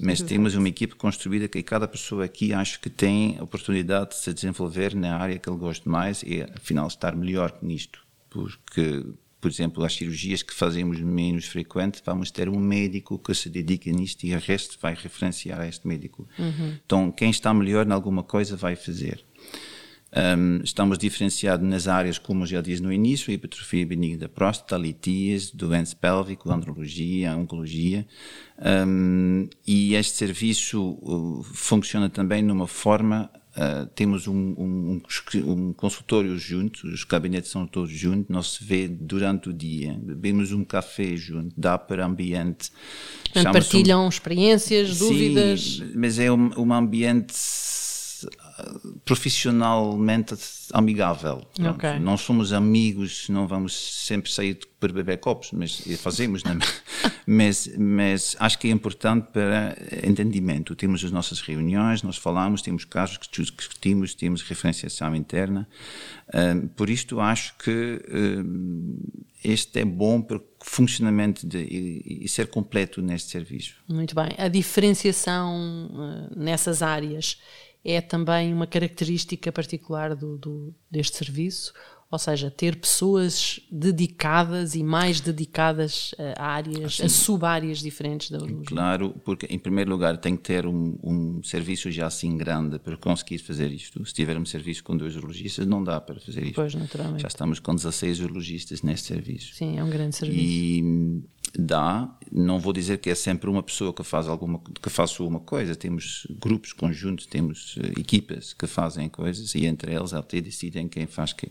Mas 0.00 0.22
temos 0.22 0.54
uma 0.54 0.68
equipe 0.68 0.94
construída 0.94 1.46
que 1.46 1.62
cada 1.62 1.86
pessoa 1.86 2.24
aqui 2.24 2.52
acho 2.52 2.80
que 2.80 2.88
tem 2.88 3.36
a 3.38 3.44
oportunidade 3.44 4.10
de 4.10 4.16
se 4.16 4.32
desenvolver 4.32 4.94
na 4.94 5.16
área 5.16 5.38
que 5.38 5.48
ele 5.48 5.58
gosta 5.58 5.88
mais 5.88 6.22
e, 6.22 6.42
afinal, 6.56 6.86
estar 6.86 7.14
melhor 7.14 7.56
nisto. 7.60 8.00
Porque, 8.30 9.04
por 9.40 9.50
exemplo, 9.50 9.84
as 9.84 9.94
cirurgias 9.94 10.42
que 10.42 10.52
fazemos 10.52 11.00
menos 11.00 11.46
frequente, 11.46 12.02
vamos 12.04 12.30
ter 12.30 12.48
um 12.48 12.58
médico 12.58 13.18
que 13.18 13.34
se 13.34 13.48
dedica 13.48 13.90
nisto 13.90 14.24
e 14.24 14.34
o 14.34 14.38
resto 14.38 14.78
vai 14.80 14.94
referenciar 14.94 15.60
a 15.60 15.68
este 15.68 15.86
médico. 15.86 16.28
Uhum. 16.38 16.76
Então, 16.84 17.12
quem 17.12 17.30
está 17.30 17.54
melhor 17.54 17.86
em 17.86 17.92
alguma 17.92 18.22
coisa 18.22 18.56
vai 18.56 18.74
fazer. 18.74 19.24
Um, 20.10 20.62
estamos 20.64 20.96
diferenciados 20.96 21.68
nas 21.68 21.86
áreas, 21.86 22.18
como 22.18 22.46
já 22.46 22.62
disse 22.62 22.82
no 22.82 22.90
início, 22.90 23.30
hipertrofia 23.30 23.86
benigna 23.86 24.20
da 24.20 24.28
próstata, 24.28 24.76
litias, 24.76 25.50
doença 25.50 25.94
pélvico, 25.94 26.50
andrologia, 26.50 27.36
oncologia. 27.36 28.06
Um, 28.58 29.48
e 29.66 29.94
este 29.94 30.16
serviço 30.16 30.98
uh, 31.02 31.42
funciona 31.42 32.08
também 32.08 32.42
numa 32.42 32.66
forma 32.66 33.30
Uh, 33.58 33.86
temos 33.86 34.28
um, 34.28 34.54
um, 34.56 35.02
um, 35.34 35.72
consultório 35.72 36.38
junto, 36.38 36.86
os 36.86 37.02
gabinetes 37.02 37.50
são 37.50 37.66
todos 37.66 37.90
juntos, 37.90 38.26
nós 38.28 38.52
se 38.52 38.64
vê 38.64 38.86
durante 38.86 39.48
o 39.48 39.52
dia, 39.52 39.98
bebemos 40.00 40.52
um 40.52 40.64
café 40.64 41.16
junto, 41.16 41.52
dá 41.56 41.76
para 41.76 42.06
ambiente. 42.06 42.70
Portanto, 43.32 43.52
partilham 43.52 44.04
um... 44.04 44.08
experiências, 44.08 44.90
Sim, 44.90 45.08
dúvidas. 45.08 45.82
Mas 45.92 46.20
é 46.20 46.30
um, 46.30 46.50
um 46.56 46.72
ambiente 46.72 47.34
profissionalmente 49.04 50.34
amigável. 50.72 51.46
Okay. 51.74 51.98
Não 51.98 52.16
somos 52.16 52.52
amigos, 52.52 53.28
não 53.28 53.46
vamos 53.46 53.72
sempre 54.06 54.30
sair 54.30 54.58
para 54.80 54.92
beber 54.92 55.18
copos, 55.18 55.50
mas 55.52 55.80
fazemos, 55.98 56.44
né? 56.44 56.58
mas, 57.26 57.70
mas 57.78 58.36
acho 58.38 58.58
que 58.58 58.68
é 58.68 58.70
importante 58.70 59.28
para 59.32 59.76
entendimento. 60.04 60.74
Temos 60.76 61.04
as 61.04 61.10
nossas 61.10 61.40
reuniões, 61.40 62.02
nós 62.02 62.16
falamos, 62.16 62.62
temos 62.62 62.84
casos 62.84 63.16
que 63.16 63.42
discutimos, 63.42 64.14
temos 64.14 64.42
referenciação 64.42 65.14
interna. 65.14 65.68
Um, 66.34 66.68
por 66.68 66.90
isto 66.90 67.20
acho 67.20 67.56
que 67.58 68.02
um, 68.12 68.98
este 69.42 69.80
é 69.80 69.84
bom 69.84 70.20
para 70.20 70.36
o 70.36 70.42
funcionamento 70.60 71.46
de, 71.46 71.58
e, 71.58 72.24
e, 72.24 72.28
ser 72.28 72.48
completo 72.48 73.00
neste 73.00 73.30
serviço. 73.30 73.76
Muito 73.88 74.14
bem. 74.14 74.34
A 74.36 74.48
diferenciação 74.48 75.90
uh, 75.92 76.38
nessas 76.38 76.82
áreas 76.82 77.38
é 77.84 78.00
também 78.00 78.52
uma 78.52 78.66
característica 78.66 79.50
particular 79.52 80.14
do, 80.14 80.36
do, 80.36 80.74
deste 80.90 81.16
serviço, 81.16 81.72
ou 82.10 82.18
seja, 82.18 82.50
ter 82.50 82.76
pessoas 82.76 83.60
dedicadas 83.70 84.74
e 84.74 84.82
mais 84.82 85.20
dedicadas 85.20 86.14
a 86.38 86.46
áreas, 86.46 86.94
assim, 86.94 87.02
a 87.02 87.08
sub-áreas 87.08 87.80
diferentes 87.80 88.30
da 88.30 88.38
urologia. 88.38 88.64
Claro, 88.64 89.14
porque 89.22 89.46
em 89.50 89.58
primeiro 89.58 89.90
lugar 89.90 90.16
tem 90.16 90.34
que 90.34 90.42
ter 90.42 90.66
um, 90.66 90.98
um, 91.02 91.42
serviço 91.42 91.90
já 91.90 92.06
assim 92.06 92.34
grande 92.38 92.78
para 92.78 92.96
conseguir 92.96 93.38
fazer 93.38 93.70
isto. 93.70 94.02
Se 94.06 94.14
tiver 94.14 94.38
um 94.38 94.46
serviço 94.46 94.82
com 94.82 94.96
dois 94.96 95.16
urologistas, 95.16 95.66
não 95.66 95.84
dá 95.84 96.00
para 96.00 96.18
fazer 96.18 96.44
isto. 96.44 96.54
Pois, 96.54 96.74
naturalmente. 96.74 97.20
Já 97.20 97.28
estamos 97.28 97.58
com 97.58 97.74
16 97.74 98.20
urologistas 98.20 98.80
neste 98.80 99.08
serviço. 99.08 99.54
Sim, 99.54 99.78
é 99.78 99.84
um 99.84 99.90
grande 99.90 100.16
serviço. 100.16 100.40
E 100.40 101.22
dá, 101.58 102.08
não 102.30 102.60
vou 102.60 102.72
dizer 102.72 102.98
que 102.98 103.10
é 103.10 103.14
sempre 103.14 103.50
uma 103.50 103.62
pessoa 103.62 103.92
que 103.92 104.04
faz 104.04 104.28
alguma 104.28 104.60
que 104.80 104.88
faça 104.88 105.24
uma 105.24 105.40
coisa, 105.40 105.74
temos 105.74 106.26
grupos 106.38 106.72
conjuntos, 106.72 107.26
temos 107.26 107.76
uh, 107.76 107.98
equipas 107.98 108.54
que 108.54 108.66
fazem 108.66 109.08
coisas 109.08 109.54
e 109.56 109.66
entre 109.66 109.92
eles 109.92 110.14
até 110.14 110.40
decidem 110.40 110.86
quem 110.86 111.06
faz 111.06 111.32
que 111.32 111.50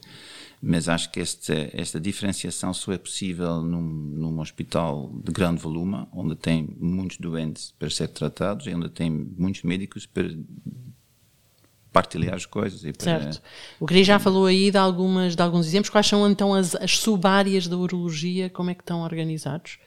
mas 0.61 0.89
acho 0.89 1.11
que 1.11 1.19
esta, 1.19 1.69
esta 1.73 1.99
diferenciação 1.99 2.73
só 2.73 2.91
é 2.91 2.97
possível 2.97 3.61
num, 3.61 3.81
num 3.81 4.39
hospital 4.39 5.11
de 5.23 5.31
grande 5.31 5.61
volume, 5.61 6.07
onde 6.11 6.35
tem 6.35 6.67
muitos 6.79 7.17
doentes 7.17 7.73
para 7.77 7.89
ser 7.91 8.07
tratados 8.07 8.65
e 8.65 8.73
onde 8.73 8.89
tem 8.89 9.09
muitos 9.09 9.61
médicos 9.61 10.07
para 10.07 10.29
partilhar 11.93 12.33
as 12.33 12.45
coisas. 12.45 12.83
E 12.83 12.91
para... 12.91 13.21
Certo. 13.21 13.41
O 13.79 13.85
Cris 13.85 14.07
já 14.07 14.17
falou 14.17 14.47
aí 14.47 14.71
de, 14.71 14.77
algumas, 14.77 15.35
de 15.35 15.41
alguns 15.43 15.67
exemplos. 15.67 15.91
Quais 15.91 16.07
são 16.07 16.27
então 16.27 16.55
as, 16.55 16.73
as 16.75 16.97
sub-áreas 16.97 17.67
da 17.67 17.77
urologia? 17.77 18.49
Como 18.49 18.71
é 18.71 18.73
que 18.73 18.81
estão 18.81 19.01
organizados? 19.01 19.77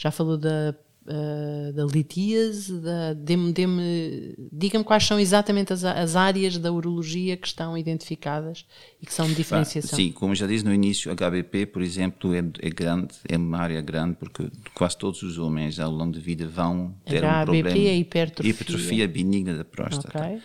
Já 0.00 0.10
falou 0.10 0.38
da 0.38 0.74
uh, 1.02 1.72
da 1.72 1.84
litíase, 1.84 2.80
da, 2.80 3.12
dê-me, 3.12 3.52
dê-me, 3.52 4.34
diga-me 4.50 4.84
quais 4.84 5.04
são 5.04 5.18
exatamente 5.18 5.74
as, 5.74 5.84
as, 5.84 6.16
áreas 6.16 6.56
da 6.56 6.72
urologia 6.72 7.36
que 7.36 7.46
estão 7.46 7.76
identificadas 7.76 8.64
e 9.02 9.04
que 9.04 9.12
são 9.12 9.26
de 9.26 9.34
diferenciação. 9.34 9.96
sim, 9.96 10.10
como 10.10 10.34
já 10.34 10.46
disse 10.46 10.64
no 10.64 10.72
início, 10.72 11.10
a 11.10 11.14
HBP, 11.14 11.66
por 11.66 11.82
exemplo, 11.82 12.34
é, 12.34 12.38
é, 12.38 12.70
grande, 12.70 13.14
é 13.28 13.36
uma 13.36 13.58
área 13.58 13.80
grande 13.82 14.16
porque 14.16 14.48
quase 14.74 14.96
todos 14.96 15.22
os 15.22 15.38
homens 15.38 15.78
ao 15.78 15.90
longo 15.90 16.12
da 16.12 16.20
vida 16.20 16.46
vão 16.46 16.94
ter 17.04 17.22
HBP 17.22 17.26
um 17.26 17.44
problema. 17.44 17.88
é 17.88 17.96
hipertrofia. 17.96 18.50
Hipertrofia 18.50 19.08
benigna 19.08 19.56
da 19.56 19.64
próstata. 19.64 20.18
Okay. 20.18 20.40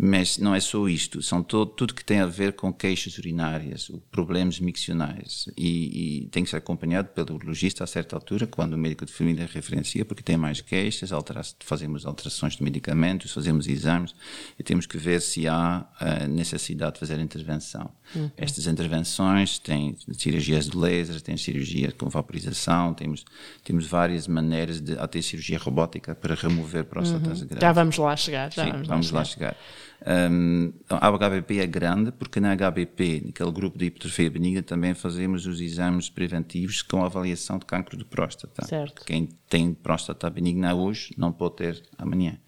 Mas 0.00 0.38
não 0.38 0.54
é 0.54 0.60
só 0.60 0.88
isto, 0.88 1.20
são 1.20 1.42
todo, 1.42 1.72
tudo 1.72 1.92
que 1.92 2.04
tem 2.04 2.20
a 2.20 2.26
ver 2.26 2.52
com 2.52 2.72
queixas 2.72 3.18
urinárias, 3.18 3.90
problemas 4.12 4.60
miccionais. 4.60 5.48
E, 5.56 6.22
e, 6.22 6.28
tem 6.28 6.44
que 6.44 6.50
ser 6.50 6.58
acompanhado 6.58 7.08
pelo 7.08 7.34
urologista 7.34 7.82
a 7.82 7.86
certa 7.86 8.14
altura, 8.14 8.46
quando 8.46 8.74
o 8.74 8.78
médico 8.78 9.04
de 9.04 9.12
família 9.12 9.48
referencia, 9.52 10.04
porque 10.04 10.22
tem 10.22 10.36
mais 10.36 10.60
queixas, 10.60 11.10
altera 11.10 11.42
fazemos 11.58 12.06
alterações 12.06 12.54
de 12.54 12.62
medicamentos, 12.62 13.32
fazemos 13.32 13.66
exames 13.66 14.14
e 14.56 14.62
temos 14.62 14.86
que 14.86 14.96
ver 14.96 15.20
se 15.20 15.48
há 15.48 15.84
a 15.98 16.28
necessidade 16.28 16.94
de 16.94 17.00
fazer 17.00 17.18
intervenção. 17.18 17.90
Uhum. 18.14 18.30
Estas 18.36 18.68
intervenções 18.68 19.58
têm 19.58 19.96
cirurgias 20.12 20.68
de 20.68 20.76
laser, 20.76 21.20
têm 21.20 21.36
cirurgia 21.36 21.90
com 21.90 22.08
vaporização, 22.08 22.94
temos, 22.94 23.24
temos 23.64 23.84
várias 23.84 24.28
maneiras 24.28 24.80
de 24.80 24.96
até 24.96 25.20
cirurgia 25.20 25.58
robótica 25.58 26.14
para 26.14 26.36
remover 26.36 26.84
próstatas 26.84 27.42
uhum. 27.42 27.48
Já 27.60 27.72
vamos 27.72 27.96
lá 27.98 28.16
chegar. 28.16 28.52
Já 28.52 28.64
Sim, 28.64 28.70
vamos, 28.70 28.86
vamos 28.86 29.10
lá 29.10 29.24
chegar. 29.24 29.56
chegar. 29.56 29.87
Um, 30.06 30.72
a 30.88 31.10
HBP 31.10 31.58
é 31.58 31.66
grande 31.66 32.12
porque 32.12 32.38
na 32.38 32.54
HBP, 32.54 33.22
naquele 33.26 33.50
grupo 33.50 33.76
de 33.76 33.86
hipertrofia 33.86 34.30
benigna, 34.30 34.62
também 34.62 34.94
fazemos 34.94 35.44
os 35.44 35.60
exames 35.60 36.08
preventivos 36.08 36.82
com 36.82 37.04
avaliação 37.04 37.58
de 37.58 37.66
cancro 37.66 37.96
de 37.96 38.04
próstata. 38.04 38.64
Certo. 38.64 39.04
Quem 39.04 39.28
tem 39.48 39.74
próstata 39.74 40.30
benigna 40.30 40.74
hoje 40.74 41.12
não 41.16 41.32
pode 41.32 41.56
ter 41.56 41.82
amanhã. 41.98 42.38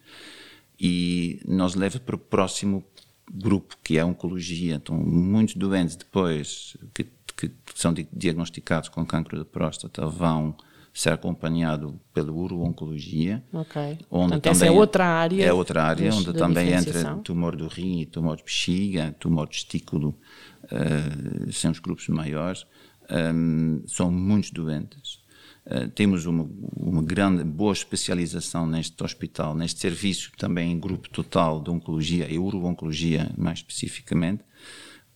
E 0.79 1.41
nos 1.45 1.75
leva 1.75 1.99
para 1.99 2.15
o 2.15 2.19
próximo 2.19 2.85
grupo, 3.31 3.77
que 3.83 3.99
é 3.99 4.01
a 4.01 4.07
oncologia. 4.07 4.77
Então, 4.77 4.97
muitos 4.97 5.57
doentes 5.57 5.97
depois 5.97 6.77
que, 6.95 7.05
que 7.37 7.51
são 7.75 7.93
diagnosticados 8.13 8.89
com 8.89 9.05
cancro 9.05 9.39
de 9.39 9.45
próstata 9.45 10.07
vão 10.07 10.57
ser 10.93 11.13
acompanhado 11.13 12.01
pela 12.13 12.33
uro-oncologia. 12.33 13.43
Ok. 13.53 13.81
Onde 14.11 14.33
Portanto, 14.33 14.47
essa 14.47 14.67
é 14.67 14.71
outra 14.71 15.07
área. 15.07 15.45
É 15.45 15.53
outra 15.53 15.85
área, 15.85 16.13
onde 16.13 16.33
também 16.33 16.73
entra 16.73 17.17
tumor 17.17 17.57
do 17.57 17.69
rim, 17.69 18.05
tumor 18.07 18.37
de 18.37 18.43
bexiga, 18.43 19.15
tumor 19.19 19.47
de 19.47 19.53
testículo, 19.53 20.19
uh, 20.65 21.53
são 21.53 21.71
os 21.71 21.79
grupos 21.79 22.09
maiores. 22.09 22.67
Um, 23.11 23.83
são 23.87 24.11
muitos 24.11 24.51
doentes. 24.51 25.21
Uh, 25.67 25.89
temos 25.89 26.27
uma, 26.27 26.49
uma 26.77 27.03
grande, 27.03 27.45
boa 27.45 27.73
especialização 27.73 28.67
neste 28.67 29.03
hospital, 29.03 29.55
neste 29.55 29.81
serviço, 29.81 30.33
também 30.37 30.73
em 30.73 30.79
grupo 30.79 31.09
total 31.09 31.61
de 31.61 31.71
oncologia 31.71 32.31
e 32.31 32.39
uro-oncologia, 32.39 33.31
mais 33.37 33.59
especificamente, 33.59 34.43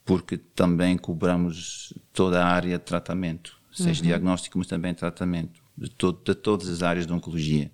porque 0.04 0.36
também 0.36 0.96
cobramos 0.96 1.94
toda 2.12 2.44
a 2.44 2.46
área 2.46 2.78
de 2.78 2.84
tratamento, 2.84 3.56
seja 3.72 4.00
uhum. 4.00 4.06
diagnóstico, 4.06 4.58
mas 4.58 4.66
também 4.66 4.92
tratamento 4.92 5.63
de, 5.76 5.90
todo, 5.90 6.20
de 6.24 6.34
todas 6.34 6.68
as 6.68 6.82
áreas 6.82 7.06
de 7.06 7.12
oncologia. 7.12 7.70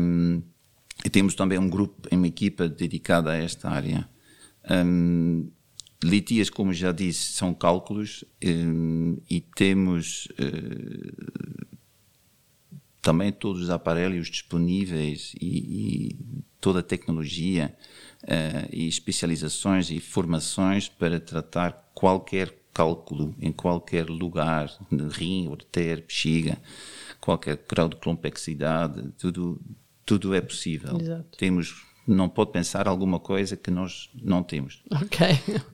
Um, 0.00 0.42
e 1.04 1.08
temos 1.08 1.34
também 1.34 1.58
um 1.58 1.68
grupo, 1.68 2.08
uma 2.12 2.26
equipa 2.26 2.68
dedicada 2.68 3.30
a 3.30 3.36
esta 3.36 3.70
área. 3.70 4.08
Um, 4.70 5.50
litias, 6.02 6.50
como 6.50 6.72
já 6.72 6.92
disse, 6.92 7.32
são 7.32 7.54
cálculos 7.54 8.24
um, 8.44 9.16
e 9.28 9.40
temos 9.40 10.26
uh, 10.32 11.68
também 13.00 13.32
todos 13.32 13.62
os 13.62 13.70
aparelhos 13.70 14.28
disponíveis 14.28 15.32
e, 15.40 16.10
e 16.10 16.18
toda 16.60 16.80
a 16.80 16.82
tecnologia 16.82 17.74
uh, 18.24 18.68
e 18.70 18.86
especializações 18.86 19.90
e 19.90 20.00
formações 20.00 20.88
para 20.88 21.18
tratar 21.18 21.90
qualquer 21.94 22.59
cálculo 22.72 23.34
em 23.40 23.52
qualquer 23.52 24.08
lugar, 24.08 24.70
rim, 25.10 25.50
artéria, 25.50 25.96
bexiga, 25.96 26.58
qualquer 27.20 27.58
grau 27.68 27.88
de 27.88 27.96
complexidade, 27.96 29.10
tudo, 29.18 29.60
tudo 30.04 30.34
é 30.34 30.40
possível. 30.40 31.00
Exato. 31.00 31.36
Temos 31.38 31.89
não 32.06 32.28
pode 32.28 32.52
pensar 32.52 32.88
alguma 32.88 33.18
coisa 33.18 33.56
que 33.56 33.70
nós 33.70 34.10
não 34.22 34.42
temos. 34.42 34.82
Ok. 34.90 35.26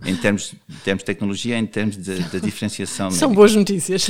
Em 0.05 0.17
termos, 0.17 0.55
em 0.69 0.79
termos 0.85 1.03
de 1.03 1.07
tecnologia, 1.07 1.59
em 1.59 1.67
termos 1.67 1.97
de, 1.97 2.23
de 2.23 2.41
diferenciação. 2.41 3.11
São 3.11 3.33
boas 3.33 3.55
notícias. 3.55 4.03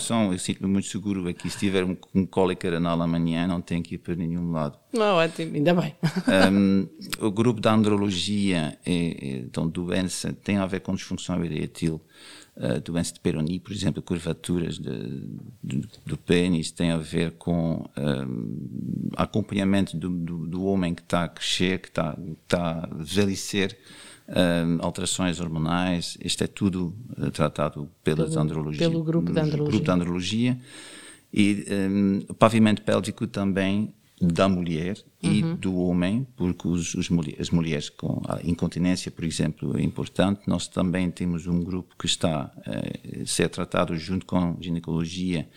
São. 0.00 0.32
Eu 0.32 0.38
sinto-me 0.38 0.70
muito 0.70 0.88
seguro 0.88 1.28
aqui. 1.28 1.48
Se 1.48 1.58
tiver 1.58 1.84
um, 1.84 1.96
um 2.14 2.26
cólico 2.26 2.66
anal 2.66 3.00
amanhã, 3.00 3.46
não 3.46 3.60
tenho 3.60 3.82
que 3.82 3.94
ir 3.94 3.98
para 3.98 4.14
nenhum 4.14 4.52
lado. 4.52 4.78
Não, 4.92 5.16
ótimo, 5.16 5.54
ainda 5.54 5.74
bem. 5.74 5.94
Um, 6.52 6.88
o 7.20 7.30
grupo 7.30 7.60
da 7.60 7.72
andrologia, 7.72 8.78
é, 8.84 8.92
é, 8.92 9.36
então, 9.38 9.68
doença, 9.68 10.32
tem 10.32 10.56
a 10.56 10.66
ver 10.66 10.80
com 10.80 10.94
disfunção 10.94 11.44
erétil 11.44 12.00
uh, 12.56 12.80
doença 12.80 13.14
de 13.14 13.20
Peyronie, 13.20 13.58
por 13.58 13.72
exemplo, 13.72 14.02
curvaturas 14.02 14.78
de, 14.78 15.22
de, 15.62 15.82
do 16.04 16.16
pênis, 16.16 16.70
tem 16.70 16.90
a 16.90 16.96
ver 16.96 17.32
com 17.32 17.88
um, 17.96 19.10
acompanhamento 19.16 19.96
do, 19.96 20.10
do, 20.10 20.46
do, 20.46 20.64
homem 20.64 20.94
que 20.94 21.02
está 21.02 21.24
a 21.24 21.28
crescer, 21.28 21.69
que 21.78 21.88
está, 21.88 22.16
está 22.42 22.88
a 22.90 23.00
envelhecer, 23.00 23.76
um, 24.28 24.84
alterações 24.84 25.40
hormonais, 25.40 26.16
isto 26.22 26.44
é 26.44 26.46
tudo 26.46 26.94
uh, 27.18 27.30
tratado 27.30 27.90
pelas 28.04 28.30
pelo, 28.30 28.42
andrologia, 28.42 28.88
pelo 28.88 29.02
grupo 29.02 29.32
de 29.32 29.40
andrologia. 29.40 29.70
Grupo 29.70 29.84
de 29.84 29.90
andrologia. 29.90 30.58
E 31.32 31.66
um, 31.70 32.24
o 32.28 32.34
pavimento 32.34 32.82
pélvico 32.82 33.26
também 33.26 33.94
da 34.20 34.48
mulher 34.48 34.98
e 35.22 35.42
uhum. 35.42 35.56
do 35.56 35.76
homem, 35.76 36.26
porque 36.36 36.68
os, 36.68 36.94
os 36.94 37.08
as 37.38 37.48
mulheres 37.48 37.88
com 37.88 38.20
a 38.28 38.38
incontinência, 38.44 39.10
por 39.10 39.24
exemplo, 39.24 39.78
é 39.78 39.82
importante. 39.82 40.42
Nós 40.46 40.68
também 40.68 41.10
temos 41.10 41.46
um 41.46 41.64
grupo 41.64 41.96
que 41.98 42.04
está 42.04 42.52
eh, 42.66 43.22
a 43.22 43.26
ser 43.26 43.48
tratado 43.48 43.96
junto 43.96 44.26
com 44.26 44.58
ginecologia 44.60 45.48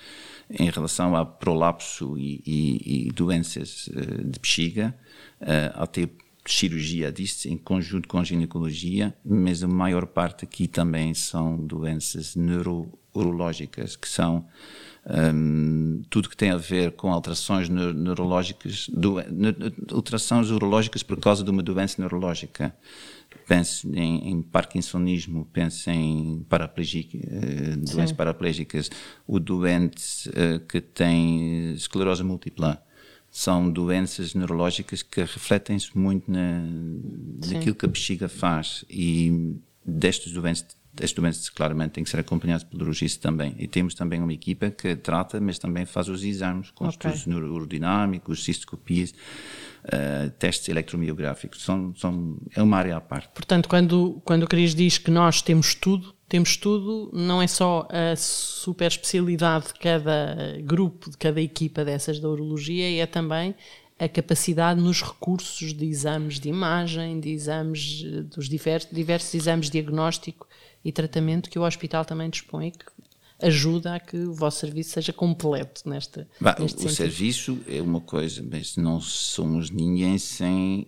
em 0.50 0.70
relação 0.70 1.14
a 1.14 1.26
prolapso 1.26 2.18
e, 2.18 2.42
e, 2.46 3.08
e 3.08 3.12
doenças 3.12 3.88
uh, 3.88 4.24
de 4.24 4.40
bexiga, 4.40 4.96
até 5.74 6.08
cirurgia 6.46 7.12
disso 7.12 7.48
em 7.48 7.58
conjunto 7.58 8.08
com 8.08 8.24
ginecologia, 8.24 9.16
mas 9.24 9.64
a 9.64 9.68
maior 9.68 10.06
parte 10.06 10.44
aqui 10.44 10.68
também 10.68 11.14
são 11.14 11.58
doenças 11.58 12.36
neurológicas, 12.36 13.96
que 13.96 14.08
são 14.08 14.46
um, 15.06 16.02
tudo 16.10 16.30
que 16.30 16.36
tem 16.36 16.52
a 16.52 16.58
ver 16.58 16.92
com 16.94 17.12
alterações 17.12 17.70
neurológicas, 17.70 18.90
do, 18.90 19.18
alterações 19.94 20.50
neurológicas 20.50 21.02
por 21.02 21.18
causa 21.20 21.44
de 21.44 21.50
uma 21.50 21.64
doença 21.64 22.02
neurológica. 22.02 22.76
Pense 23.48 23.88
em, 23.90 24.30
em 24.30 24.42
parkinsonismo, 24.42 25.46
pense 25.52 25.90
em 25.90 26.46
paraplegia, 26.48 27.04
uh, 27.04 27.78
doenças 27.78 28.12
paraplégicas, 28.12 28.90
o 29.28 29.40
doente 29.40 30.30
uh, 30.30 30.60
que 30.68 30.80
tem 30.80 31.74
esclerose 31.74 32.24
múltipla 32.24 32.82
são 33.36 33.68
doenças 33.68 34.36
neurológicas 34.36 35.02
que 35.02 35.22
refletem-se 35.22 35.98
muito 35.98 36.32
na, 36.32 36.62
naquilo 37.52 37.74
que 37.74 37.84
a 37.84 37.90
bexiga 37.90 38.30
faz 38.30 38.86
e 38.88 39.58
destes 39.84 40.32
doentes 40.32 40.64
estes 41.02 41.14
doentes 41.14 41.50
claramente 41.50 41.94
têm 41.94 42.04
que 42.04 42.10
ser 42.12 42.20
acompanhados 42.20 42.64
pelo 42.64 42.84
urologista 42.84 43.28
também. 43.28 43.56
E 43.58 43.68
temos 43.68 43.96
também 43.96 44.22
uma 44.22 44.32
equipa 44.32 44.70
que 44.70 44.96
trata, 44.96 45.42
mas 45.42 45.58
também 45.58 45.86
faz 45.86 46.08
os 46.08 46.24
exames 46.24 46.70
com 46.70 46.88
okay. 46.88 47.10
estudos 47.10 47.26
neurodinâmicos, 47.26 48.44
cistoscopias, 48.44 49.12
uh, 49.86 50.30
testes 50.38 50.70
eletromiográficos. 50.70 51.64
São, 51.64 51.96
são, 51.96 52.38
é 52.56 52.62
uma 52.62 52.78
área 52.78 52.98
à 52.98 53.02
parte. 53.02 53.30
Portanto, 53.34 53.68
quando, 53.68 54.22
quando 54.24 54.44
o 54.44 54.48
Cris 54.48 54.76
diz 54.76 55.00
que 55.00 55.10
nós 55.10 55.42
temos 55.42 55.74
tudo, 55.74 56.14
temos 56.34 56.58
tudo, 56.58 57.12
não 57.14 57.40
é 57.44 57.46
só 57.46 57.88
a 57.92 58.16
super 58.16 58.88
especialidade 58.88 59.68
de 59.68 59.74
cada 59.76 60.58
grupo, 60.64 61.12
de 61.12 61.16
cada 61.16 61.40
equipa 61.40 61.86
dessas 61.86 62.20
da 62.20 62.28
urologia, 62.28 63.04
é 63.04 63.06
também 63.06 63.54
a 64.00 64.10
capacidade 64.10 64.82
nos 64.82 65.04
recursos 65.04 65.72
de 65.76 65.86
exames 65.86 66.40
de 66.40 66.50
imagem, 66.50 67.20
de 67.20 67.30
exames, 67.30 68.02
dos 68.34 68.50
diversos, 68.50 68.90
diversos 68.92 69.32
exames 69.36 69.68
de 69.68 69.74
diagnóstico 69.74 70.48
e 70.84 70.92
tratamento 70.92 71.52
que 71.52 71.60
o 71.60 71.62
hospital 71.62 72.04
também 72.04 72.32
dispõe, 72.32 72.72
que 72.72 72.86
ajuda 73.40 73.94
a 73.94 74.00
que 74.00 74.18
o 74.18 74.34
vosso 74.34 74.62
serviço 74.62 74.90
seja 74.90 75.14
completo 75.14 75.88
nesta. 75.88 76.28
Bah, 76.42 76.56
o 76.60 76.68
sentido. 76.68 76.90
serviço 76.90 77.60
é 77.68 77.80
uma 77.80 78.02
coisa, 78.02 78.44
mas 78.52 78.76
não 78.76 79.00
somos 79.00 79.70
ninguém 79.70 80.18
sem 80.18 80.88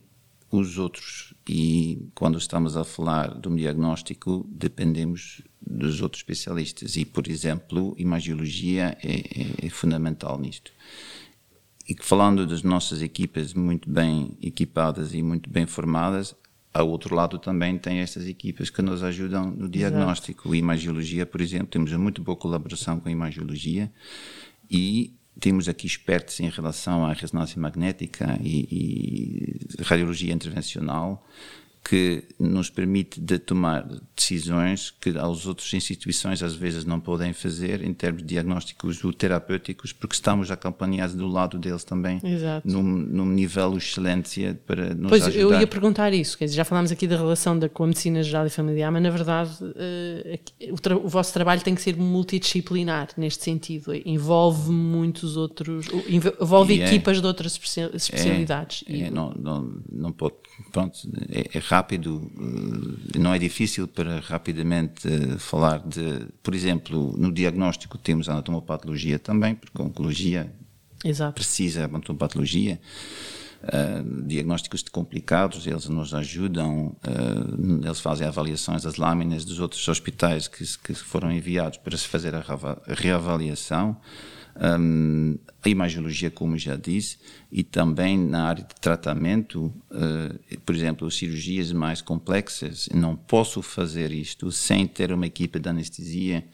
os 0.52 0.78
outros. 0.78 1.34
E 1.48 2.10
quando 2.14 2.38
estamos 2.38 2.78
a 2.78 2.84
falar 2.84 3.40
de 3.40 3.48
um 3.48 3.56
diagnóstico, 3.56 4.46
dependemos 4.50 5.42
dos 5.62 6.02
outros 6.02 6.20
especialistas. 6.20 6.96
E, 6.96 7.06
por 7.06 7.28
exemplo, 7.28 7.96
imagiologia 7.98 8.98
é, 9.04 9.16
é, 9.16 9.68
é 9.68 9.70
fundamental 9.70 10.40
nisto. 10.40 10.72
E 11.88 11.96
falando 12.00 12.48
das 12.48 12.64
nossas 12.64 13.02
equipas 13.02 13.54
muito 13.54 13.90
bem 13.90 14.38
equipadas 14.42 15.14
e 15.14 15.22
muito 15.22 15.50
bem 15.50 15.68
formadas, 15.68 16.36
ao 16.74 16.90
outro 16.90 17.16
lado 17.16 17.38
também 17.38 17.78
tem 17.78 18.00
estas 18.00 18.28
equipas 18.28 18.70
que 18.70 18.82
nos 18.82 19.04
ajudam 19.04 19.52
no 19.52 19.70
diagnóstico. 19.70 20.50
Exato. 20.50 20.56
Imagiologia, 20.56 21.26
por 21.26 21.42
exemplo, 21.42 21.68
temos 21.68 21.94
muito 21.94 22.22
boa 22.22 22.36
colaboração 22.36 23.00
com 23.00 23.08
a 23.08 23.12
imagiologia 23.12 23.92
e 24.70 25.14
temos 25.40 25.68
aqui 25.68 25.86
expertos 25.86 26.40
em 26.40 26.50
relação 26.50 27.06
à 27.06 27.14
ressonância 27.14 27.60
magnética 27.60 28.40
e, 28.42 28.68
e 28.72 29.84
radiologia 29.84 30.34
intervencional 30.34 31.26
que 31.88 32.24
nos 32.40 32.68
permite 32.72 33.22
de 33.22 33.38
tomar 33.38 33.88
decisões 34.16 34.90
que 34.90 35.12
as 35.12 35.46
outras 35.46 35.72
instituições 35.72 36.42
às 36.42 36.56
vezes 36.56 36.84
não 36.84 37.00
podem 37.00 37.32
fazer 37.32 37.84
em 37.84 37.94
termos 37.94 38.24
diagnósticos 38.24 39.04
ou 39.04 39.14
terapêuticos, 39.14 39.94
porque 39.94 40.16
estamos 40.16 40.50
acompanhados 40.50 41.14
do 41.14 41.28
lado 41.28 41.60
deles 41.60 41.84
também, 41.84 42.20
Exato. 42.24 42.68
Num, 42.68 42.82
num 42.82 43.28
nível 43.28 43.74
de 43.74 43.78
excelência 43.78 44.60
para 44.66 44.96
nos 44.96 45.10
pois, 45.10 45.28
ajudar. 45.28 45.40
eu 45.40 45.60
ia 45.60 45.68
perguntar 45.68 46.12
isso, 46.12 46.36
quer 46.36 46.46
dizer, 46.46 46.58
já 46.58 46.66
falámos 46.66 46.92
aqui 46.92 47.06
da 47.08 47.18
relação 47.18 47.58
da, 47.58 47.70
com 47.70 47.84
a 47.84 47.88
medicina 47.88 48.24
geral 48.24 48.48
e 48.48 48.50
familiar, 48.50 48.92
mas 48.92 49.04
na 49.04 49.12
verdade 49.12 49.52
uh, 49.64 50.74
o, 50.74 51.06
o, 51.06 51.08
vosso 51.08 51.34
trabalho 51.34 51.62
tem 51.62 51.76
que 51.76 51.84
ser 51.84 51.96
multidisciplinar 51.96 53.10
neste 53.16 53.44
sentido, 53.44 53.94
envolve 53.94 54.72
muitos 54.72 55.38
outros, 55.38 55.86
envolve 56.10 56.74
e 56.74 56.82
é. 56.82 56.88
equipas 56.88 57.20
é, 57.20 57.22
de 57.22 57.28
outras 57.28 57.60
especialidades. 57.94 58.84
É, 58.90 59.02
é, 59.02 59.12
não, 59.12 59.32
não, 59.38 59.80
não 59.92 60.12
pode 60.12 60.34
pronto, 60.72 60.98
é, 61.30 61.58
é, 61.58 61.62
rápido, 61.76 62.32
eh, 63.14 63.20
não 63.20 63.34
é 63.34 63.40
difícil 63.40 63.88
para 63.88 64.20
rapidamente 64.22 65.08
eh, 65.08 65.38
falar 65.38 65.80
de, 65.80 66.26
por 66.42 66.56
exemplo, 66.56 67.14
no 67.18 67.32
diagnóstico 67.32 67.98
temos 67.98 68.30
a 68.30 68.34
anatomopatologia 68.34 69.20
também, 69.20 69.56
porque 69.56 69.82
a 69.82 69.84
oncologia 69.84 70.54
Exato. 71.04 71.34
precisa 71.34 71.84
a 71.84 71.86
anatomopatologia. 71.86 72.80
Uh, 73.64 74.28
diagnósticos 74.28 74.84
complicados, 74.84 75.66
eles 75.66 75.90
nos 75.90 76.14
ajudam, 76.14 76.96
uh, 77.04 77.84
eles 77.84 78.00
fazem 78.00 78.28
avaliações 78.28 78.84
das 78.84 78.98
lâminas 78.98 79.44
dos 79.44 79.60
outros 79.60 79.88
hospitais 79.88 80.48
que, 80.48 80.64
que 80.84 80.94
foram 80.94 81.32
enviados 81.32 81.80
para 81.80 81.98
se 81.98 82.08
fazer 82.08 82.36
a 82.36 82.44
reavaliação 82.88 83.98
um, 84.80 85.38
a 85.64 85.70
imagiologia, 85.70 86.30
como 86.32 86.58
já 86.58 86.76
disse, 86.76 87.18
e 87.52 87.64
também 87.64 88.18
na 88.18 88.46
área 88.46 88.64
de 88.64 88.76
tratamento, 88.80 89.66
uh, 89.92 90.60
por 90.66 90.76
exemplo, 90.76 91.10
cirurgias 91.12 91.72
mais 91.72 92.02
complexas. 92.02 92.88
Não 92.94 93.16
posso 93.16 93.62
fazer 93.62 94.12
isto 94.12 94.52
sem 94.52 94.88
ter 94.88 95.12
uma 95.12 95.26
equipe 95.26 95.60
de 95.60 95.70
anestesia, 95.70 96.46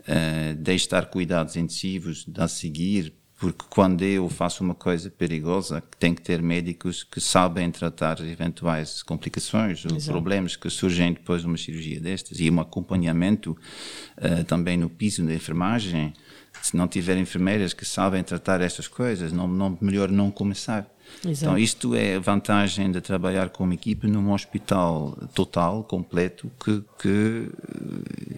uh, 0.00 0.54
de 0.54 0.74
estar 0.74 1.06
cuidados 1.06 1.56
intensivos, 1.56 2.26
a 2.36 2.48
seguir, 2.48 3.12
porque 3.38 3.64
quando 3.68 4.02
eu 4.02 4.28
faço 4.28 4.64
uma 4.64 4.74
coisa 4.74 5.10
perigosa, 5.10 5.82
tem 5.98 6.14
que 6.14 6.22
ter 6.22 6.40
médicos 6.40 7.04
que 7.04 7.20
sabem 7.20 7.70
tratar 7.70 8.20
eventuais 8.20 9.02
complicações 9.02 9.84
ou 9.84 10.00
problemas 10.00 10.56
que 10.56 10.70
surgem 10.70 11.12
depois 11.12 11.42
de 11.42 11.48
uma 11.48 11.56
cirurgia 11.56 12.00
destas 12.00 12.40
e 12.40 12.48
um 12.50 12.60
acompanhamento 12.60 13.56
uh, 14.16 14.44
também 14.44 14.76
no 14.76 14.88
piso 14.88 15.24
da 15.24 15.34
enfermagem 15.34 16.12
se 16.66 16.76
não 16.76 16.88
tiver 16.88 17.16
enfermeiras 17.18 17.74
que 17.74 17.84
sabem 17.84 18.22
tratar 18.22 18.60
estas 18.62 18.88
coisas, 18.88 19.32
não, 19.32 19.46
não 19.46 19.76
melhor 19.80 20.10
não 20.10 20.30
começar. 20.30 20.90
Exato. 21.22 21.44
Então, 21.44 21.58
isto 21.58 21.94
é 21.94 22.16
a 22.16 22.18
vantagem 22.18 22.90
de 22.90 23.02
trabalhar 23.02 23.50
com 23.50 23.64
uma 23.64 23.74
equipe 23.74 24.06
num 24.06 24.32
hospital 24.32 25.14
total, 25.34 25.84
completo, 25.84 26.50
que, 26.58 26.82
que 26.98 27.50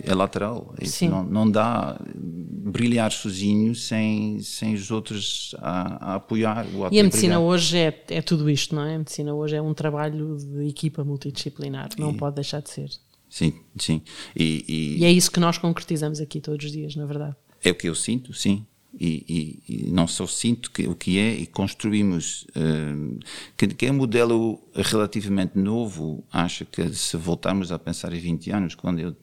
é 0.02 0.12
lateral. 0.12 0.74
Não, 1.02 1.22
não 1.22 1.50
dá 1.50 2.00
brilhar 2.14 3.12
sozinho 3.12 3.74
sem, 3.76 4.40
sem 4.40 4.74
os 4.74 4.90
outros 4.90 5.54
a, 5.58 6.12
a 6.12 6.14
apoiar. 6.16 6.66
O 6.74 6.92
e 6.92 6.98
a 6.98 7.04
medicina 7.04 7.38
hoje 7.38 7.78
é, 7.78 8.04
é 8.08 8.20
tudo 8.20 8.50
isto, 8.50 8.74
não 8.74 8.82
é? 8.82 8.96
A 8.96 8.98
medicina 8.98 9.32
hoje 9.32 9.54
é 9.54 9.62
um 9.62 9.72
trabalho 9.72 10.36
de 10.36 10.66
equipa 10.66 11.04
multidisciplinar, 11.04 11.90
não 11.96 12.10
e, 12.10 12.16
pode 12.16 12.34
deixar 12.34 12.60
de 12.60 12.70
ser. 12.70 12.90
Sim, 13.30 13.54
sim. 13.78 14.02
E, 14.34 14.64
e, 14.68 14.98
e 14.98 15.04
é 15.04 15.12
isso 15.12 15.30
que 15.30 15.38
nós 15.38 15.58
concretizamos 15.58 16.20
aqui 16.20 16.40
todos 16.40 16.64
os 16.64 16.72
dias, 16.72 16.96
na 16.96 17.06
verdade. 17.06 17.36
É 17.62 17.70
o 17.70 17.74
que 17.74 17.88
eu 17.88 17.94
sinto, 17.94 18.32
sim. 18.32 18.66
E, 18.98 19.60
e, 19.68 19.88
e 19.88 19.90
não 19.90 20.06
só 20.06 20.26
sinto 20.26 20.70
que, 20.70 20.88
o 20.88 20.94
que 20.94 21.18
é, 21.18 21.34
e 21.34 21.46
construímos. 21.46 22.46
Uh, 22.56 23.18
que, 23.56 23.66
que, 23.68 23.86
é 23.86 23.90
um 23.90 23.96
modelo 23.96 24.58
relativamente 24.74 25.58
novo. 25.58 26.24
Acho 26.32 26.64
que 26.64 26.88
se 26.94 27.16
voltarmos 27.16 27.70
a 27.70 27.78
pensar 27.78 28.12
em 28.14 28.18
20 28.20 28.50
anos, 28.52 28.74
quando 28.74 29.00
eu 29.00 29.14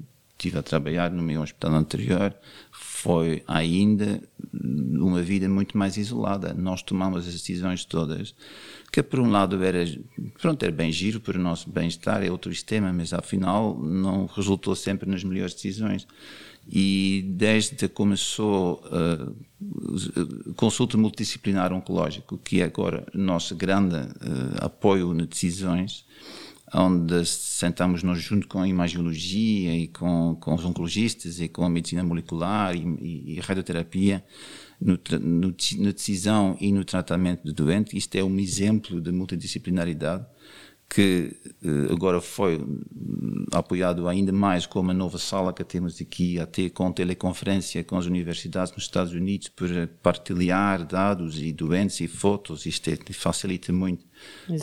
estive 0.43 0.59
a 0.59 0.63
trabalhar 0.63 1.09
no 1.09 1.23
meu 1.23 1.41
hospital 1.41 1.73
anterior, 1.73 2.35
foi 2.71 3.43
ainda 3.47 4.21
uma 4.53 5.21
vida 5.21 5.47
muito 5.47 5.77
mais 5.77 5.97
isolada. 5.97 6.53
Nós 6.53 6.81
tomamos 6.81 7.25
as 7.27 7.33
decisões 7.33 7.85
todas, 7.85 8.35
que 8.91 9.01
por 9.01 9.19
um 9.19 9.31
lado 9.31 9.63
era, 9.63 9.85
pronto, 10.41 10.61
era 10.63 10.71
bem 10.71 10.91
giro 10.91 11.19
para 11.19 11.37
o 11.37 11.41
nosso 11.41 11.69
bem-estar, 11.69 12.23
é 12.23 12.29
outro 12.29 12.53
sistema, 12.53 12.91
mas 12.91 13.13
afinal 13.13 13.77
não 13.79 14.25
resultou 14.25 14.75
sempre 14.75 15.09
nas 15.09 15.23
melhores 15.23 15.53
decisões 15.53 16.07
e 16.67 17.23
desde 17.35 17.87
começou 17.89 18.81
a 18.85 19.23
uh, 19.23 20.53
consulta 20.55 20.97
multidisciplinar 20.97 21.73
oncológico, 21.73 22.37
que 22.37 22.61
é 22.61 22.63
agora 22.63 23.05
nosso 23.13 23.55
grande 23.55 23.95
uh, 23.95 24.57
apoio 24.59 25.13
nas 25.13 25.27
decisões, 25.27 26.05
onde 26.73 27.25
sentamos 27.25 28.01
nós 28.01 28.19
junto 28.19 28.47
com 28.47 28.59
a 28.59 28.67
imagiologia 28.67 29.75
e 29.75 29.87
com, 29.87 30.35
com 30.39 30.55
os 30.55 30.65
oncologistas 30.65 31.39
e 31.39 31.47
com 31.47 31.63
a 31.63 31.69
medicina 31.69 32.03
molecular 32.03 32.75
e, 32.75 32.79
e, 32.79 33.33
e 33.33 33.39
radioterapia, 33.39 34.23
na 34.81 35.91
decisão 35.91 36.57
e 36.59 36.71
no 36.71 36.83
tratamento 36.83 37.43
do 37.43 37.53
doente. 37.53 37.95
Isto 37.95 38.15
é 38.15 38.23
um 38.23 38.39
exemplo 38.39 38.99
de 38.99 39.11
multidisciplinaridade 39.11 40.25
que 40.93 41.35
eh, 41.63 41.91
agora 41.91 42.21
foi 42.21 42.63
apoiado 43.51 44.07
ainda 44.07 44.31
mais 44.31 44.67
com 44.67 44.79
uma 44.79 44.93
nova 44.93 45.17
sala 45.17 45.51
que 45.51 45.63
temos 45.63 45.99
aqui, 45.99 46.39
até 46.39 46.69
com 46.69 46.91
teleconferência 46.91 47.83
com 47.83 47.97
as 47.97 48.05
universidades 48.05 48.71
nos 48.73 48.83
Estados 48.83 49.11
Unidos 49.13 49.49
para 49.49 49.87
partilhar 50.03 50.85
dados 50.85 51.41
e 51.41 51.51
doentes 51.51 51.99
e 51.99 52.07
fotos, 52.07 52.67
isto 52.67 52.89
é, 52.89 52.97
facilita 53.11 53.73
muito 53.73 54.05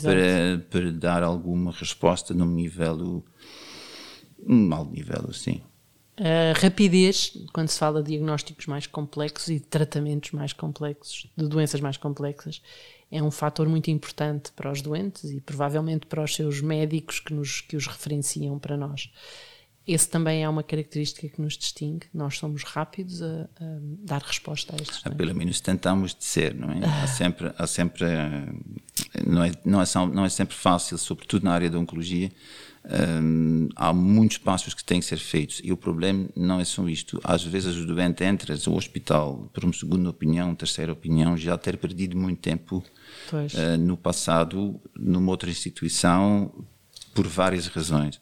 para, 0.01 0.65
para 0.69 0.91
dar 0.91 1.21
alguma 1.21 1.71
resposta 1.71 2.33
num 2.33 2.49
nível, 2.49 3.25
um 4.47 4.67
mau 4.67 4.85
nível, 4.85 5.25
assim. 5.29 5.61
A 6.23 6.59
rapidez, 6.59 7.35
quando 7.51 7.69
se 7.69 7.79
fala 7.79 8.03
de 8.03 8.09
diagnósticos 8.09 8.67
mais 8.67 8.85
complexos 8.85 9.47
e 9.47 9.55
de 9.55 9.65
tratamentos 9.65 10.31
mais 10.31 10.53
complexos, 10.53 11.25
de 11.35 11.47
doenças 11.47 11.81
mais 11.81 11.97
complexas, 11.97 12.61
é 13.11 13.23
um 13.23 13.31
fator 13.31 13.67
muito 13.67 13.89
importante 13.89 14.51
para 14.51 14.71
os 14.71 14.83
doentes 14.83 15.31
e 15.31 15.41
provavelmente 15.41 16.05
para 16.05 16.23
os 16.23 16.35
seus 16.35 16.61
médicos 16.61 17.19
que, 17.19 17.33
nos, 17.33 17.61
que 17.61 17.75
os 17.75 17.87
referenciam 17.87 18.59
para 18.59 18.77
nós. 18.77 19.11
Esse 19.85 20.07
também 20.07 20.43
é 20.43 20.47
uma 20.47 20.61
característica 20.61 21.27
que 21.27 21.41
nos 21.41 21.57
distingue. 21.57 22.05
Nós 22.13 22.37
somos 22.37 22.63
rápidos 22.63 23.23
a, 23.23 23.49
a 23.59 23.79
dar 24.05 24.21
resposta 24.21 24.75
a 24.75 24.81
estes. 24.81 25.01
Ah, 25.03 25.09
pelo 25.09 25.33
menos 25.33 25.59
tentamos 25.59 26.13
de 26.13 26.23
ser, 26.23 26.53
não 26.53 26.69
é? 26.69 26.85
Há 26.85 27.07
sempre, 27.07 27.51
há 27.57 27.65
sempre 27.65 28.05
não, 29.25 29.43
é, 29.43 29.51
não, 29.65 29.81
é, 29.81 29.85
não 30.13 30.23
é 30.23 30.29
sempre 30.29 30.55
fácil, 30.55 30.99
sobretudo 30.99 31.45
na 31.45 31.51
área 31.51 31.67
da 31.67 31.79
oncologia. 31.79 32.31
Um, 32.83 33.69
há 33.75 33.93
muitos 33.93 34.39
passos 34.39 34.73
que 34.73 34.83
têm 34.83 34.99
que 34.99 35.05
ser 35.05 35.19
feitos 35.19 35.61
e 35.63 35.71
o 35.71 35.77
problema 35.77 36.27
não 36.35 36.59
é 36.59 36.65
só 36.65 36.87
isto. 36.89 37.19
Às 37.23 37.43
vezes 37.43 37.77
o 37.77 37.85
doente 37.85 38.23
entra 38.23 38.55
no 38.67 38.75
hospital 38.75 39.49
por 39.53 39.63
uma 39.63 39.73
segunda 39.73 40.09
opinião, 40.09 40.55
terceira 40.55 40.91
opinião, 40.91 41.37
já 41.37 41.57
ter 41.57 41.77
perdido 41.77 42.17
muito 42.17 42.39
tempo 42.39 42.83
uh, 43.31 43.77
no 43.77 43.95
passado 43.95 44.81
numa 44.95 45.29
outra 45.29 45.49
instituição 45.49 46.51
por 47.13 47.27
várias 47.27 47.67
razões 47.67 48.19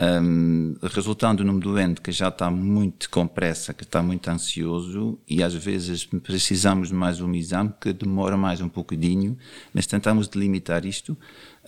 um, 0.00 0.76
resultando 0.82 1.42
num 1.44 1.58
doente 1.58 2.00
que 2.00 2.12
já 2.12 2.28
está 2.28 2.50
muito 2.50 3.08
com 3.10 3.26
pressa, 3.26 3.72
que 3.72 3.82
está 3.82 4.02
muito 4.02 4.28
ansioso 4.28 5.18
e 5.28 5.42
às 5.42 5.54
vezes 5.54 6.04
precisamos 6.04 6.88
de 6.88 6.94
mais 6.94 7.20
um 7.20 7.34
exame 7.34 7.72
que 7.80 7.92
demora 7.92 8.36
mais 8.36 8.60
um 8.60 8.68
pouquinho, 8.68 9.36
mas 9.72 9.86
tentamos 9.86 10.28
delimitar 10.28 10.84
isto 10.84 11.16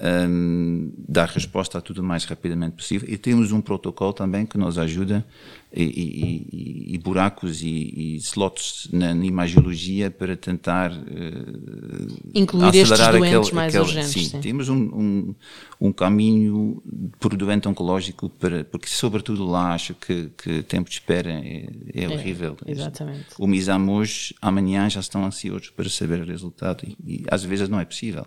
um, 0.00 0.92
dar 1.08 1.28
resposta 1.28 1.78
a 1.78 1.80
tudo 1.80 2.00
o 2.00 2.04
mais 2.04 2.24
rapidamente 2.24 2.76
possível. 2.76 3.08
E 3.10 3.16
temos 3.16 3.50
um 3.52 3.60
protocolo 3.60 4.12
também 4.12 4.46
que 4.46 4.56
nos 4.56 4.78
ajuda 4.78 5.26
e, 5.72 5.82
e, 5.82 6.94
e 6.94 6.98
buracos 6.98 7.62
e, 7.62 7.66
e, 7.66 8.16
slots 8.16 8.88
na, 8.92 9.12
na, 9.12 9.24
imagiologia 9.24 10.10
para 10.10 10.36
tentar 10.36 10.92
uh, 10.92 12.16
incluir 12.34 12.76
estes 12.76 12.98
doentes 12.98 13.48
aquele, 13.48 13.54
mais 13.54 13.74
aquele, 13.74 13.84
urgentes. 13.84 14.10
Sim, 14.10 14.24
sim, 14.24 14.40
temos 14.40 14.68
um, 14.68 14.76
um, 14.76 15.34
um, 15.80 15.92
caminho 15.92 16.82
por 17.18 17.36
doente 17.36 17.68
oncológico 17.68 18.30
para, 18.30 18.64
porque 18.64 18.88
sobretudo 18.88 19.44
lá 19.44 19.74
acho 19.74 19.94
que, 19.94 20.30
que 20.42 20.62
tempo 20.62 20.88
de 20.88 20.94
espera 20.96 21.30
é, 21.30 21.68
é, 21.92 22.04
é 22.04 22.08
horrível. 22.08 22.56
Exatamente. 22.64 23.26
O 23.38 23.52
exame 23.52 23.90
hoje, 23.90 24.34
amanhã 24.40 24.88
já 24.88 25.00
estão 25.00 25.24
ansiosos 25.24 25.70
para 25.70 25.88
saber 25.90 26.20
o 26.20 26.24
resultado 26.24 26.86
e 27.04 27.24
às 27.30 27.44
vezes 27.44 27.68
não 27.68 27.80
é 27.80 27.84
possível 27.84 28.26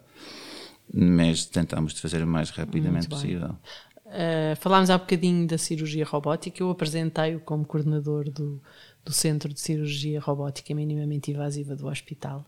mas 0.94 1.46
tentamos 1.46 1.94
de 1.94 2.02
fazer 2.02 2.24
o 2.24 2.28
mais 2.28 2.50
rapidamente 2.50 3.08
possível. 3.08 3.56
Uh, 4.06 4.56
falámos 4.58 4.90
há 4.90 4.98
bocadinho 4.98 5.48
da 5.48 5.58
cirurgia 5.58 6.04
robótica, 6.04 6.62
eu 6.62 6.70
apresentei-o 6.70 7.40
como 7.40 7.66
coordenador 7.66 8.30
do, 8.30 8.62
do 9.06 9.14
Centro 9.14 9.54
de 9.54 9.60
Cirurgia 9.60 10.20
Robótica 10.20 10.76
Minimamente 10.76 11.32
Invasiva 11.32 11.76
do 11.76 11.88
hospital. 11.88 12.46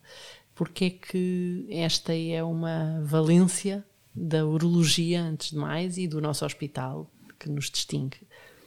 Porque 0.54 0.86
é 0.86 0.90
que 0.90 1.66
esta 1.70 2.14
é 2.14 2.44
uma 2.44 3.02
valência 3.02 3.84
da 4.14 4.46
urologia, 4.46 5.24
antes 5.24 5.52
de 5.52 5.58
mais, 5.58 5.98
e 5.98 6.06
do 6.06 6.22
nosso 6.22 6.46
hospital, 6.46 7.10
que 7.40 7.50
nos 7.50 7.70
distingue. 7.70 8.18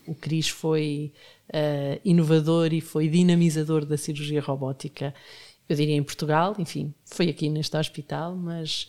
O 0.07 0.15
Cris 0.15 0.49
foi 0.49 1.13
uh, 1.51 2.01
inovador 2.05 2.73
e 2.73 2.81
foi 2.81 3.09
dinamizador 3.09 3.85
da 3.85 3.97
cirurgia 3.97 4.41
robótica, 4.41 5.15
eu 5.69 5.77
diria 5.77 5.97
em 5.97 6.03
Portugal, 6.03 6.55
enfim, 6.59 6.95
foi 7.05 7.29
aqui 7.29 7.49
neste 7.49 7.77
hospital, 7.77 8.37
mas 8.37 8.89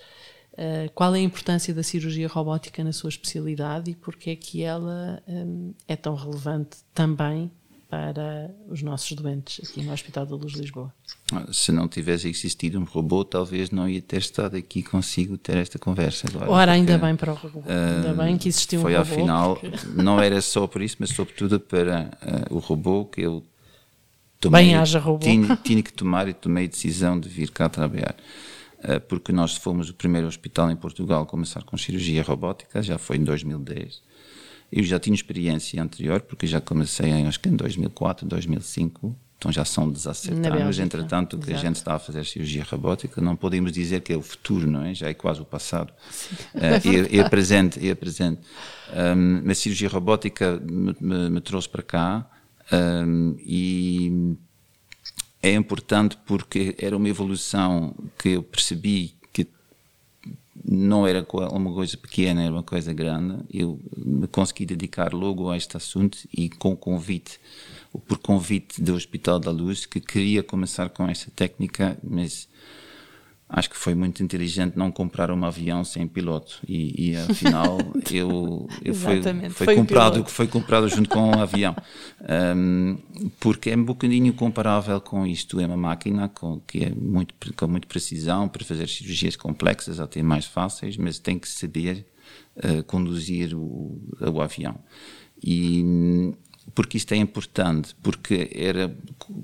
Uh, 0.58 0.92
qual 0.96 1.14
é 1.14 1.20
a 1.20 1.22
importância 1.22 1.72
da 1.72 1.84
cirurgia 1.84 2.28
robótica 2.28 2.84
na 2.84 2.92
sua 2.92 3.10
especialidade 3.10 3.92
e 3.92 3.96
porque 3.96 4.32
é 4.32 4.36
que 4.36 4.64
ela 4.64 5.22
um, 5.28 5.72
é 5.88 5.96
tão 5.96 6.16
relevante 6.16 6.78
também 6.96 7.52
para 7.90 8.54
os 8.68 8.82
nossos 8.82 9.12
doentes 9.14 9.70
aqui 9.70 9.82
no 9.82 9.94
Hospital 9.94 10.26
da 10.26 10.36
Luz 10.36 10.54
de 10.54 10.62
Lisboa? 10.62 10.94
Ah, 11.32 11.46
se 11.52 11.72
não 11.72 11.88
tivesse 11.88 12.28
existido 12.28 12.80
um 12.80 12.84
robô, 12.84 13.24
talvez 13.24 13.72
não 13.72 13.88
ia 13.88 14.02
ter 14.02 14.18
estado 14.18 14.58
aqui 14.58 14.84
consigo 14.84 15.38
ter 15.38 15.58
esta 15.58 15.80
conversa 15.80 16.28
agora. 16.28 16.50
Ora, 16.50 16.72
ainda 16.74 16.98
bem 16.98 17.16
para 17.16 17.32
o 17.32 17.36
robô. 17.36 17.60
Uh, 17.60 17.98
ainda 17.98 18.14
bem 18.14 18.38
que 18.38 18.50
existiu 18.50 18.80
um 18.80 18.84
robô. 18.84 19.06
Foi 19.06 19.14
afinal, 19.14 19.56
porque... 19.56 19.88
não 19.96 20.20
era 20.20 20.42
só 20.42 20.68
por 20.68 20.82
isso, 20.82 20.98
mas 21.00 21.12
sobretudo 21.12 21.60
para 21.60 22.12
uh, 22.50 22.56
o 22.56 22.60
robô 22.60 23.06
que 23.06 23.22
eu 23.22 23.44
tomei. 24.40 24.66
Bem 24.66 24.76
haja 24.76 25.00
robô. 25.00 25.24
Tinha, 25.24 25.56
tinha 25.64 25.82
que 25.82 25.94
tomar 25.94 26.28
e 26.28 26.34
tomei 26.34 26.66
a 26.66 26.70
decisão 26.70 27.20
de 27.20 27.30
vir 27.30 27.52
cá 27.52 27.70
trabalhar. 27.70 28.16
Eh, 28.84 29.00
porque 29.00 29.32
nós 29.32 29.56
fomos 29.56 29.90
o 29.90 29.94
primeiro 29.94 30.28
hospital 30.28 30.70
em 30.70 30.76
Portugal 30.76 31.24
a 31.24 31.26
começar 31.26 31.64
com 31.64 31.78
cirurgia 31.78 32.22
robótica, 32.22 32.82
já 32.82 32.98
foi 32.98 33.18
em 33.18 33.24
2010. 33.24 34.02
Eu 34.72 34.84
já 34.84 35.00
tinha 35.00 35.16
experiência 35.16 35.82
anterior, 35.82 36.22
porque 36.22 36.46
já 36.46 36.62
comecei 36.62 37.10
em, 37.10 37.28
acho 37.28 37.40
que 37.40 37.50
em 37.50 37.56
2004, 37.56 38.28
2005, 38.28 39.16
então 39.38 39.52
já 39.52 39.64
são 39.64 39.90
17 39.90 40.36
Na 40.36 40.48
anos, 40.50 40.60
Bélgica. 40.60 40.86
entretanto, 40.86 41.38
que 41.38 41.52
Exato. 41.52 41.58
a 41.58 41.68
gente 41.68 41.76
está 41.76 41.96
a 41.96 42.00
fazer 42.00 42.26
cirurgia 42.26 42.64
robótica, 42.64 43.22
não 43.22 43.36
podemos 43.36 43.72
dizer 43.72 44.02
que 44.02 44.12
é 44.12 44.18
o 44.18 44.22
futuro, 44.22 44.70
não 44.70 44.84
é? 44.84 44.94
Já 44.94 45.10
é 45.10 45.14
quase 45.14 45.42
o 45.42 45.46
passado. 45.46 45.92
Uh, 46.54 47.16
é, 47.16 47.20
é 47.20 47.30
presente, 47.30 47.88
é 47.88 47.96
presente. 47.96 48.42
Um, 48.94 49.50
a 49.50 49.56
cirurgia 49.56 49.90
robótica 49.90 50.60
me, 50.60 50.96
me, 51.00 51.30
me 51.30 51.42
trouxe 51.42 51.70
para 51.70 51.84
cá 51.84 52.30
um, 52.72 53.36
e 53.40 54.38
é 55.48 55.54
importante 55.54 56.18
porque 56.26 56.76
era 56.78 56.96
uma 56.96 57.10
evolução 57.10 57.96
que 58.20 58.30
eu 58.30 58.44
percebi 58.44 59.14
que 59.32 59.48
não 60.64 61.08
era 61.08 61.26
uma 61.52 61.74
coisa 61.74 61.98
pequena, 61.98 62.44
era 62.44 62.52
uma 62.52 62.64
coisa 62.64 62.94
grande. 62.94 63.44
Eu 63.52 63.80
me 63.98 64.28
consegui 64.28 64.66
dedicar 64.66 65.14
logo 65.14 65.50
a 65.50 65.58
este 65.58 65.78
assunto 65.78 66.18
e 66.36 66.50
com 66.50 66.76
convite, 66.76 67.40
por 68.08 68.18
convite 68.20 68.82
do 68.82 68.94
Hospital 68.94 69.40
da 69.40 69.52
Luz, 69.52 69.86
que 69.86 70.00
queria 70.00 70.44
começar 70.44 70.90
com 70.90 71.08
essa 71.08 71.32
técnica, 71.32 71.98
mas 72.04 72.48
acho 73.50 73.70
que 73.70 73.78
foi 73.78 73.96
muito 73.96 74.22
inteligente 74.22 74.76
não 74.76 74.92
comprar 74.92 75.32
um 75.32 75.46
avião 75.46 75.84
sem 75.84 76.08
piloto. 76.08 76.60
E, 76.68 77.12
e 77.12 77.16
afinal 77.16 77.78
eu, 78.12 78.68
eu 78.84 78.94
foi, 78.94 79.22
foi, 79.22 79.50
foi, 79.50 79.76
comprado 79.76 80.26
foi 80.26 80.48
comprado 80.48 80.90
junto 80.90 81.10
com 81.10 81.32
um 81.32 81.40
avião. 81.40 81.76
Um, 82.56 82.98
porque 83.40 83.70
é 83.70 83.78
um 83.78 83.86
bocadinho 83.86 84.34
comparável 84.34 85.00
com 85.00 85.26
isto 85.26 85.60
é 85.60 85.66
uma 85.66 85.78
máquina 85.78 86.28
com 86.28 86.60
que 86.60 86.86
é 86.86 86.90
muito 86.90 87.34
com 87.56 87.68
muita 87.68 87.88
precisão 87.88 88.50
para 88.50 88.66
fazer 88.66 88.88
cirurgias 88.90 89.36
complexas 89.36 90.00
até 90.00 90.22
mais 90.22 90.46
fáceis 90.46 90.98
mas 90.98 91.20
tem 91.20 91.40
que 91.40 91.48
saber 91.48 92.06
uh, 92.58 92.84
conduzir 92.84 93.56
o, 93.56 94.02
o 94.20 94.42
avião. 94.42 94.78
E 95.42 96.34
porque 96.74 96.98
isto 96.98 97.14
é 97.14 97.18
importante, 97.18 97.96
porque 98.04 98.50
era, 98.54 98.96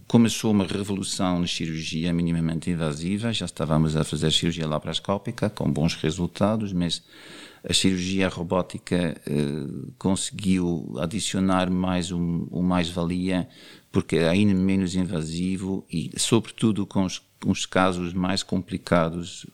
começou 0.07 0.51
uma 0.51 0.65
revolução 0.65 1.39
na 1.39 1.47
cirurgia 1.47 2.13
minimamente 2.13 2.69
invasiva, 2.69 3.31
já 3.33 3.45
estávamos 3.45 3.95
a 3.95 4.03
fazer 4.03 4.31
cirurgia 4.31 4.67
laparoscópica 4.67 5.49
com 5.49 5.71
bons 5.71 5.95
resultados, 5.95 6.73
mas 6.73 7.03
a 7.67 7.73
cirurgia 7.73 8.27
robótica 8.27 9.15
eh, 9.25 9.91
conseguiu 9.97 10.95
adicionar 10.99 11.71
mais 11.71 12.11
um, 12.11 12.45
um 12.51 12.61
mais-valia, 12.61 13.47
porque 13.91 14.17
é 14.17 14.27
ainda 14.27 14.53
menos 14.53 14.95
invasivo 14.95 15.85
e, 15.89 16.11
sobretudo, 16.17 16.85
com 16.85 17.05
os, 17.05 17.21
com 17.41 17.51
os 17.51 17.65
casos 17.65 18.13
mais 18.13 18.43
complicados, 18.43 19.45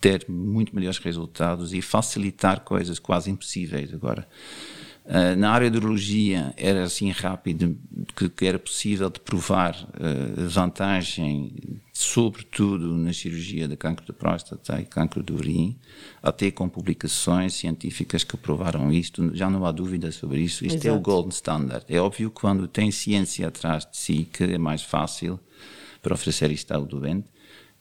ter 0.00 0.24
muito 0.28 0.74
melhores 0.74 0.98
resultados 0.98 1.72
e 1.72 1.80
facilitar 1.80 2.60
coisas 2.60 2.98
quase 2.98 3.30
impossíveis 3.30 3.94
agora. 3.94 4.26
Uh, 5.10 5.34
na 5.36 5.50
área 5.50 5.68
de 5.68 5.76
urologia 5.76 6.54
era 6.56 6.84
assim 6.84 7.10
rápido 7.10 7.76
que, 8.14 8.28
que 8.28 8.46
era 8.46 8.60
possível 8.60 9.10
de 9.10 9.18
provar 9.18 9.74
uh, 9.74 10.48
vantagem, 10.48 11.80
sobretudo 11.92 12.96
na 12.96 13.12
cirurgia 13.12 13.66
de 13.66 13.76
cancro 13.76 14.06
de 14.06 14.12
próstata 14.12 14.80
e 14.80 14.84
cancro 14.84 15.20
do 15.20 15.34
rim, 15.34 15.76
até 16.22 16.52
com 16.52 16.68
publicações 16.68 17.54
científicas 17.54 18.22
que 18.22 18.36
provaram 18.36 18.92
isto, 18.92 19.34
já 19.34 19.50
não 19.50 19.66
há 19.66 19.72
dúvida 19.72 20.12
sobre 20.12 20.42
isso, 20.42 20.64
isto 20.64 20.76
Exato. 20.76 20.88
é 20.88 20.92
o 20.92 21.00
gold 21.00 21.34
standard. 21.34 21.84
É 21.88 22.00
óbvio 22.00 22.30
que 22.30 22.40
quando 22.40 22.68
tem 22.68 22.92
ciência 22.92 23.48
atrás 23.48 23.84
de 23.84 23.96
si 23.96 24.28
que 24.32 24.44
é 24.44 24.58
mais 24.58 24.84
fácil 24.84 25.40
para 26.00 26.14
oferecer 26.14 26.52
isto 26.52 26.70
ao 26.70 26.86
doente, 26.86 27.26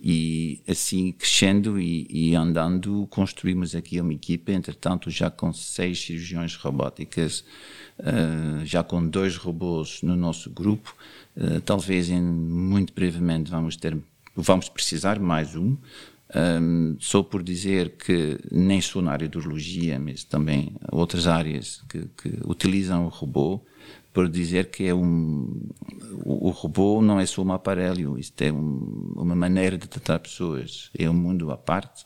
e 0.01 0.62
assim, 0.67 1.12
crescendo 1.12 1.79
e, 1.79 2.07
e, 2.09 2.35
andando, 2.35 3.05
construímos 3.09 3.75
aqui 3.75 3.99
uma 3.99 4.13
equipa, 4.13 4.51
entretanto, 4.53 5.12
já 5.12 5.29
com 5.29 5.51
seis 5.51 5.99
cirurgiões 5.99 6.55
robóticas, 6.55 7.43
uh, 7.99 8.65
já 8.65 8.81
com 8.81 9.05
dois 9.05 9.35
robôs 9.35 10.01
no 10.01 10.15
nosso 10.15 10.49
grupo. 10.49 10.95
Uh, 11.35 11.59
talvez 11.62 12.09
em, 12.09 12.21
muito 12.21 12.93
brevemente 12.93 13.51
vamos 13.51 13.75
ter, 13.75 13.97
vamos 14.35 14.69
precisar 14.69 15.19
mais 15.19 15.55
um. 15.55 15.75
Um, 16.33 16.95
só 16.99 17.23
por 17.23 17.41
dizer 17.41 17.95
que 17.97 18.39
nem 18.51 18.79
só 18.79 19.01
na 19.01 19.12
área 19.12 19.27
de 19.27 19.38
urologia, 19.38 19.99
mas 19.99 20.23
também 20.23 20.75
outras 20.91 21.25
áreas 21.25 21.83
que, 21.89 22.07
que 22.21 22.39
utilizam 22.45 23.05
o 23.05 23.09
robô, 23.09 23.59
por 24.13 24.27
dizer 24.27 24.69
que 24.71 24.85
é 24.85 24.93
um 24.93 25.69
o, 26.25 26.47
o 26.47 26.49
robô 26.51 27.01
não 27.01 27.19
é 27.19 27.25
só 27.25 27.41
um 27.41 27.51
aparelho, 27.51 28.17
isto 28.17 28.41
é 28.41 28.51
um, 28.51 29.13
uma 29.15 29.35
maneira 29.35 29.77
de 29.77 29.87
tratar 29.87 30.19
pessoas, 30.19 30.89
é 30.97 31.09
um 31.09 31.13
mundo 31.13 31.51
à 31.51 31.57
parte 31.57 32.05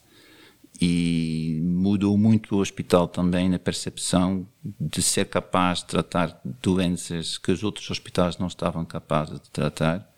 e 0.82 1.62
mudou 1.64 2.18
muito 2.18 2.56
o 2.56 2.60
hospital 2.60 3.08
também 3.08 3.48
na 3.50 3.60
percepção 3.60 4.48
de 4.80 5.02
ser 5.02 5.26
capaz 5.26 5.80
de 5.80 5.86
tratar 5.86 6.42
doenças 6.62 7.38
que 7.38 7.52
os 7.52 7.64
outros 7.64 7.90
hospitais 7.90 8.38
não 8.38 8.48
estavam 8.48 8.84
capazes 8.84 9.40
de 9.40 9.50
tratar. 9.50 10.10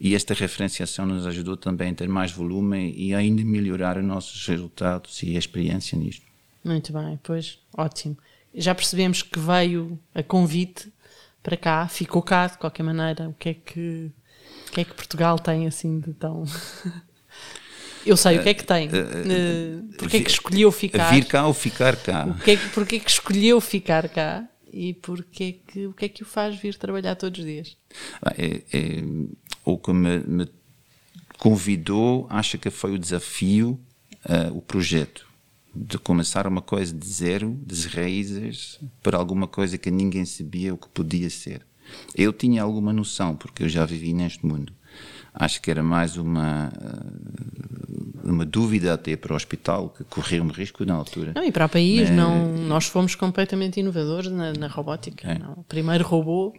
E 0.00 0.14
esta 0.14 0.34
referenciação 0.34 1.06
nos 1.06 1.26
ajudou 1.26 1.56
também 1.56 1.92
a 1.92 1.94
ter 1.94 2.08
mais 2.08 2.32
volume 2.32 2.92
e 2.96 3.14
ainda 3.14 3.44
melhorar 3.44 3.96
os 3.96 4.04
nossos 4.04 4.46
resultados 4.46 5.22
e 5.22 5.36
a 5.36 5.38
experiência 5.38 5.96
nisto. 5.96 6.26
Muito 6.64 6.92
bem, 6.92 7.18
pois, 7.22 7.58
ótimo. 7.76 8.16
Já 8.54 8.74
percebemos 8.74 9.22
que 9.22 9.38
veio 9.38 9.98
a 10.14 10.22
convite 10.22 10.92
para 11.42 11.56
cá, 11.56 11.86
ficou 11.88 12.22
cá 12.22 12.46
de 12.46 12.58
qualquer 12.58 12.82
maneira. 12.82 13.28
O 13.28 13.34
que 13.34 13.48
é 13.50 13.54
que, 13.54 14.10
o 14.68 14.72
que, 14.72 14.80
é 14.80 14.84
que 14.84 14.94
Portugal 14.94 15.38
tem 15.38 15.66
assim 15.66 16.00
de 16.00 16.12
tão. 16.14 16.44
Eu 18.06 18.16
sei 18.18 18.38
o 18.38 18.42
que 18.42 18.48
é 18.50 18.54
que 18.54 18.64
tem. 18.64 18.88
Uh, 18.88 19.96
Porquê 19.98 20.18
é 20.18 20.20
que 20.20 20.30
escolheu 20.30 20.70
ficar? 20.70 21.10
Vir 21.10 21.24
cá 21.24 21.46
ou 21.46 21.54
ficar 21.54 21.96
cá? 21.96 22.26
Porquê 22.26 22.50
é 22.50 22.56
que, 22.56 22.96
é 22.96 23.00
que 23.00 23.10
escolheu 23.10 23.60
ficar 23.60 24.08
cá? 24.10 24.46
E 24.70 24.92
porquê 24.92 25.60
que, 25.66 25.86
o 25.86 25.92
que 25.92 26.04
é 26.04 26.08
que 26.08 26.22
o 26.22 26.26
faz 26.26 26.56
vir 26.56 26.74
trabalhar 26.74 27.14
todos 27.14 27.38
os 27.38 27.46
dias? 27.46 27.76
É, 28.36 28.62
é, 28.72 29.02
o 29.64 29.78
que 29.78 29.92
me, 29.92 30.18
me, 30.18 30.48
convidou, 31.38 32.26
acho 32.28 32.58
que 32.58 32.70
foi 32.70 32.92
o 32.92 32.98
desafio, 32.98 33.80
uh, 34.24 34.56
o 34.56 34.60
projeto. 34.60 35.26
De 35.74 35.98
começar 35.98 36.46
uma 36.46 36.62
coisa 36.62 36.94
de 36.94 37.06
zero, 37.06 37.58
das 37.66 37.84
raízes, 37.84 38.78
para 39.02 39.18
alguma 39.18 39.48
coisa 39.48 39.76
que 39.76 39.90
ninguém 39.90 40.24
sabia 40.24 40.72
o 40.72 40.78
que 40.78 40.88
podia 40.88 41.28
ser. 41.28 41.66
Eu 42.14 42.32
tinha 42.32 42.62
alguma 42.62 42.92
noção, 42.92 43.36
porque 43.36 43.64
eu 43.64 43.68
já 43.68 43.84
vivi 43.84 44.12
neste 44.12 44.46
mundo 44.46 44.72
acho 45.34 45.60
que 45.60 45.70
era 45.70 45.82
mais 45.82 46.16
uma 46.16 46.72
eh, 46.72 48.30
uma 48.30 48.46
dúvida 48.46 48.94
até 48.94 49.16
para 49.16 49.32
o 49.32 49.36
hospital 49.36 49.90
que 49.90 50.04
corria 50.04 50.42
um 50.42 50.48
risco 50.48 50.84
na 50.84 50.94
altura. 50.94 51.32
Não, 51.34 51.44
e 51.44 51.52
para 51.52 51.66
o 51.66 51.68
país, 51.68 52.08
Mas... 52.08 52.16
não, 52.16 52.52
nós 52.52 52.86
fomos 52.86 53.14
completamente 53.14 53.80
inovadores 53.80 54.30
na, 54.30 54.52
na 54.52 54.66
robótica. 54.66 55.30
É. 55.30 55.38
O 55.58 55.64
primeiro 55.64 56.04
robô 56.04 56.54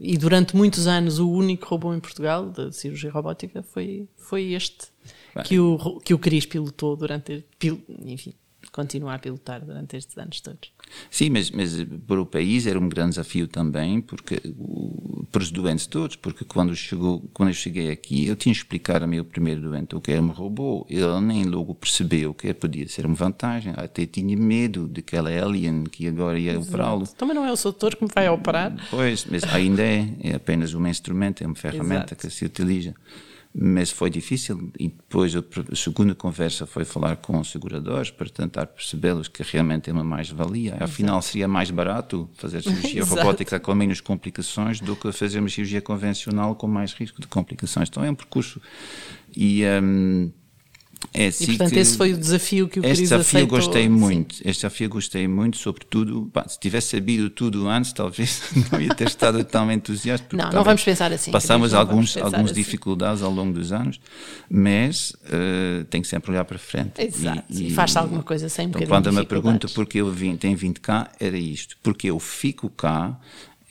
e 0.00 0.16
durante 0.16 0.56
muitos 0.56 0.86
anos 0.86 1.18
o 1.18 1.30
único 1.30 1.68
robô 1.68 1.94
em 1.94 2.00
Portugal 2.00 2.48
de 2.48 2.72
cirurgia 2.72 3.10
robótica 3.10 3.62
foi, 3.62 4.08
foi 4.16 4.54
este 4.54 4.88
que 5.44 5.58
o, 5.58 6.00
que 6.00 6.14
o 6.14 6.18
Cris 6.18 6.46
pilotou 6.46 6.96
durante, 6.96 7.44
enfim, 8.04 8.34
continua 8.74 9.14
a 9.14 9.18
pilotar 9.20 9.64
durante 9.64 9.96
estes 9.96 10.18
anos 10.18 10.40
todos. 10.40 10.72
Sim, 11.08 11.30
mas, 11.30 11.48
mas 11.52 11.80
para 12.08 12.20
o 12.20 12.26
país 12.26 12.66
era 12.66 12.76
um 12.76 12.88
grande 12.88 13.10
desafio 13.10 13.46
também, 13.46 14.00
porque 14.00 14.42
para 15.30 15.42
os 15.42 15.52
doentes 15.52 15.86
todos, 15.86 16.16
porque 16.16 16.44
quando, 16.44 16.74
chegou, 16.74 17.20
quando 17.32 17.50
eu 17.50 17.54
cheguei 17.54 17.92
aqui, 17.92 18.26
eu 18.26 18.34
tinha 18.34 18.52
que 18.52 18.58
explicar 18.58 19.00
ao 19.00 19.08
meu 19.08 19.24
primeiro 19.24 19.60
doente 19.60 19.94
o 19.94 20.00
que 20.00 20.10
era 20.10 20.20
um 20.20 20.32
robô, 20.32 20.84
ele 20.90 21.20
nem 21.20 21.44
logo 21.44 21.72
percebeu 21.72 22.34
que 22.34 22.52
podia 22.52 22.88
ser 22.88 23.06
uma 23.06 23.14
vantagem, 23.14 23.72
até 23.76 24.06
tinha 24.06 24.36
medo 24.36 24.88
daquela 24.88 25.30
alien 25.30 25.84
que 25.84 26.08
agora 26.08 26.36
ia 26.36 26.58
operá-lo. 26.58 27.06
Também 27.06 27.36
não 27.36 27.46
é 27.46 27.52
o 27.52 27.56
doutor 27.56 27.94
que 27.94 28.02
me 28.02 28.10
vai 28.12 28.28
operar? 28.28 28.74
Pois, 28.90 29.24
mas 29.30 29.44
ainda 29.44 29.82
é, 29.82 30.08
é 30.20 30.34
apenas 30.34 30.74
um 30.74 30.84
instrumento, 30.84 31.44
é 31.44 31.46
uma 31.46 31.54
ferramenta 31.54 32.14
Exato. 32.14 32.16
que 32.16 32.30
se 32.30 32.44
utiliza 32.44 32.92
mas 33.56 33.90
foi 33.90 34.10
difícil 34.10 34.72
e 34.78 34.88
depois 34.88 35.32
a 35.36 35.76
segunda 35.76 36.12
conversa 36.12 36.66
foi 36.66 36.84
falar 36.84 37.16
com 37.16 37.38
os 37.38 37.52
seguradores 37.52 38.10
para 38.10 38.28
tentar 38.28 38.66
percebê-los 38.66 39.28
que 39.28 39.44
realmente 39.44 39.88
é 39.88 39.92
uma 39.92 40.02
mais-valia. 40.02 40.76
Afinal, 40.80 41.22
seria 41.22 41.46
mais 41.46 41.70
barato 41.70 42.28
fazer 42.34 42.62
cirurgia 42.62 43.04
robótica 43.06 43.60
com 43.60 43.72
menos 43.72 44.00
complicações 44.00 44.80
do 44.80 44.96
que 44.96 45.12
fazer 45.12 45.38
uma 45.38 45.48
cirurgia 45.48 45.80
convencional 45.80 46.56
com 46.56 46.66
mais 46.66 46.92
risco 46.94 47.20
de 47.20 47.28
complicações. 47.28 47.88
Então 47.88 48.04
é 48.04 48.10
um 48.10 48.14
percurso 48.14 48.60
e... 49.36 49.62
Um, 49.64 50.32
é 51.12 51.26
assim 51.26 51.44
e 51.44 51.46
portanto 51.48 51.70
que, 51.72 51.78
esse 51.78 51.96
foi 51.96 52.12
o 52.12 52.16
desafio 52.16 52.68
que 52.68 52.80
o 52.80 52.86
Este 52.86 53.02
desafio 53.02 53.38
aceitou. 53.40 53.58
gostei 53.58 53.88
muito, 53.88 54.34
este 54.36 54.60
desafio 54.60 54.88
gostei 54.88 55.28
muito, 55.28 55.56
sobretudo, 55.56 56.30
pá, 56.32 56.46
se 56.48 56.58
tivesse 56.58 56.96
sabido 56.96 57.30
tudo 57.30 57.68
antes, 57.68 57.92
talvez 57.92 58.42
não 58.72 58.80
ia 58.80 58.94
ter 58.94 59.08
estado 59.08 59.42
tão 59.44 59.70
entusiasta. 59.70 60.36
Não, 60.36 60.50
não 60.50 60.64
vamos 60.64 60.82
pensar 60.82 61.12
assim. 61.12 61.30
Passamos 61.30 61.74
alguns, 61.74 62.16
algumas 62.16 62.50
assim. 62.50 62.60
dificuldades 62.60 63.22
ao 63.22 63.30
longo 63.30 63.52
dos 63.52 63.72
anos, 63.72 64.00
mas 64.48 65.10
uh, 65.10 65.84
tem 65.90 66.02
que 66.02 66.08
sempre 66.08 66.30
olhar 66.30 66.44
para 66.44 66.58
frente. 66.58 67.00
Exato, 67.00 67.44
e, 67.50 67.68
e 67.68 67.70
faz-se 67.70 67.98
alguma 67.98 68.22
coisa 68.22 68.48
sem 68.48 68.68
então, 68.68 68.82
Quando 68.86 69.12
me 69.12 69.24
pergunta 69.24 69.68
porque 69.74 69.98
eu 69.98 70.10
vim, 70.10 70.36
tenho 70.36 70.56
vindo 70.56 70.80
cá, 70.80 71.10
era 71.20 71.36
isto, 71.36 71.76
porque 71.82 72.10
eu 72.10 72.18
fico 72.18 72.68
cá 72.70 73.18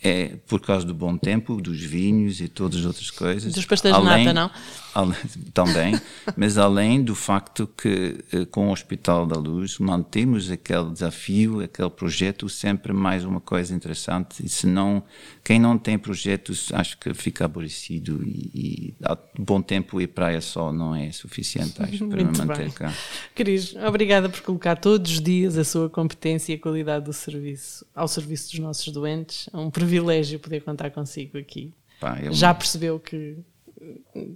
é 0.04 0.36
por 0.46 0.60
causa 0.60 0.84
do 0.84 0.92
bom 0.92 1.16
tempo, 1.16 1.58
dos 1.62 1.80
vinhos 1.80 2.38
e 2.38 2.46
todas 2.46 2.80
as 2.80 2.84
outras 2.84 3.10
coisas. 3.10 3.54
Dos 3.54 3.64
pastéis 3.64 3.94
além, 3.94 4.18
de 4.18 4.32
nata, 4.32 4.34
não? 4.34 4.50
Além, 4.94 5.16
também, 5.54 6.00
mas 6.36 6.58
além 6.58 7.02
do 7.02 7.14
facto 7.14 7.66
que 7.66 8.22
eh, 8.30 8.44
com 8.44 8.68
o 8.68 8.70
Hospital 8.70 9.26
da 9.26 9.36
Luz 9.36 9.78
mantemos 9.78 10.50
aquele 10.50 10.90
desafio, 10.90 11.60
aquele 11.60 11.88
projeto 11.88 12.50
sempre 12.50 12.92
mais 12.92 13.24
uma 13.24 13.40
coisa 13.40 13.74
interessante 13.74 14.44
e 14.44 14.48
se 14.48 14.66
não, 14.66 15.02
quem 15.42 15.58
não 15.58 15.78
tem 15.78 15.98
projetos 15.98 16.70
acho 16.74 16.98
que 16.98 17.14
fica 17.14 17.46
aborrecido 17.46 18.22
e, 18.22 18.50
e 18.54 18.94
bom 19.38 19.62
tempo 19.62 20.02
e 20.02 20.06
praia 20.06 20.42
só 20.42 20.70
não 20.70 20.94
é 20.94 21.10
suficiente 21.12 21.82
acho, 21.82 22.06
para 22.06 22.22
me 22.22 22.36
manter 22.36 22.58
bem. 22.58 22.70
cá. 22.70 22.92
Cris, 23.34 23.74
obrigada 23.76 24.28
por 24.28 24.42
colocar 24.42 24.76
todos 24.76 25.12
os 25.12 25.20
dias 25.20 25.56
a 25.56 25.64
sua 25.64 25.88
competência 25.88 26.52
e 26.52 26.56
a 26.56 26.58
qualidade 26.58 27.06
do 27.06 27.12
serviço 27.14 27.86
ao 27.94 28.06
serviço 28.06 28.50
dos 28.50 28.60
nossos 28.60 28.92
doentes. 28.92 29.48
É 29.52 29.56
um 29.56 29.70
privilégio 29.70 29.93
privilégio 29.94 30.40
poder 30.40 30.60
contar 30.60 30.90
consigo 30.90 31.38
aqui. 31.38 31.72
Pá, 32.00 32.18
eu... 32.22 32.32
Já 32.32 32.52
percebeu 32.52 32.98
que, 32.98 33.38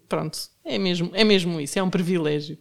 pronto, 0.08 0.38
é 0.64 0.78
mesmo, 0.78 1.10
é 1.14 1.24
mesmo 1.24 1.60
isso, 1.60 1.78
é 1.78 1.82
um 1.82 1.90
privilégio 1.90 2.58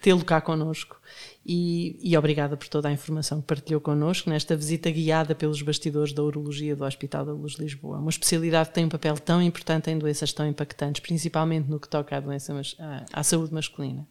tê-lo 0.00 0.24
cá 0.24 0.40
connosco. 0.40 0.98
E, 1.44 1.98
e, 2.02 2.16
obrigada 2.16 2.56
por 2.56 2.68
toda 2.68 2.88
a 2.88 2.92
informação 2.92 3.40
que 3.40 3.46
partilhou 3.46 3.80
connosco 3.80 4.30
nesta 4.30 4.56
visita 4.56 4.90
guiada 4.90 5.34
pelos 5.34 5.60
bastidores 5.62 6.12
da 6.12 6.22
Urologia 6.22 6.76
do 6.76 6.84
Hospital 6.84 7.24
da 7.24 7.32
Luz 7.32 7.54
Lisboa. 7.54 7.98
Uma 7.98 8.10
especialidade 8.10 8.68
que 8.68 8.74
tem 8.74 8.84
um 8.84 8.90
papel 8.90 9.16
tão 9.18 9.42
importante 9.42 9.90
em 9.90 9.98
doenças 9.98 10.32
tão 10.32 10.46
impactantes, 10.46 11.00
principalmente 11.00 11.68
no 11.68 11.80
que 11.80 11.88
toca 11.88 12.16
à, 12.16 12.20
doença, 12.20 12.58
à 13.12 13.22
saúde 13.22 13.52
masculina. 13.52 14.06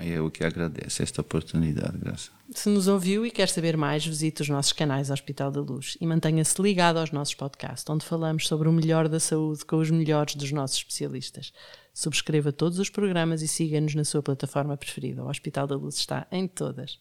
Eu 0.00 0.30
que 0.30 0.44
agradeço 0.44 1.02
esta 1.02 1.20
oportunidade, 1.20 1.98
graças. 1.98 2.30
Se 2.50 2.68
nos 2.68 2.86
ouviu 2.86 3.24
e 3.26 3.30
quer 3.30 3.48
saber 3.48 3.76
mais, 3.76 4.04
visite 4.04 4.42
os 4.42 4.48
nossos 4.48 4.72
canais 4.72 5.10
Hospital 5.10 5.50
da 5.50 5.60
Luz 5.60 5.96
e 6.00 6.06
mantenha-se 6.06 6.60
ligado 6.60 6.98
aos 6.98 7.10
nossos 7.10 7.34
podcasts, 7.34 7.88
onde 7.88 8.04
falamos 8.04 8.46
sobre 8.46 8.68
o 8.68 8.72
melhor 8.72 9.08
da 9.08 9.18
saúde 9.18 9.64
com 9.64 9.76
os 9.76 9.90
melhores 9.90 10.34
dos 10.34 10.52
nossos 10.52 10.78
especialistas. 10.78 11.52
Subscreva 11.94 12.52
todos 12.52 12.78
os 12.78 12.90
programas 12.90 13.42
e 13.42 13.48
siga-nos 13.48 13.94
na 13.94 14.04
sua 14.04 14.22
plataforma 14.22 14.76
preferida. 14.76 15.22
O 15.22 15.28
Hospital 15.28 15.66
da 15.66 15.76
Luz 15.76 15.96
está 15.96 16.26
em 16.30 16.46
todas. 16.46 16.98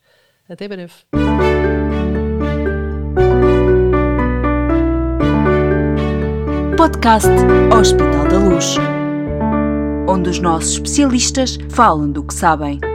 Até 0.50 0.68
breve. 0.68 0.94
Podcast 6.78 7.30
Hospital 7.78 8.28
da 8.28 8.40
Luz 8.40 8.76
onde 10.12 10.30
os 10.30 10.40
nossos 10.40 10.74
especialistas 10.74 11.58
falam 11.70 12.12
do 12.12 12.22
que 12.22 12.34
sabem. 12.34 12.91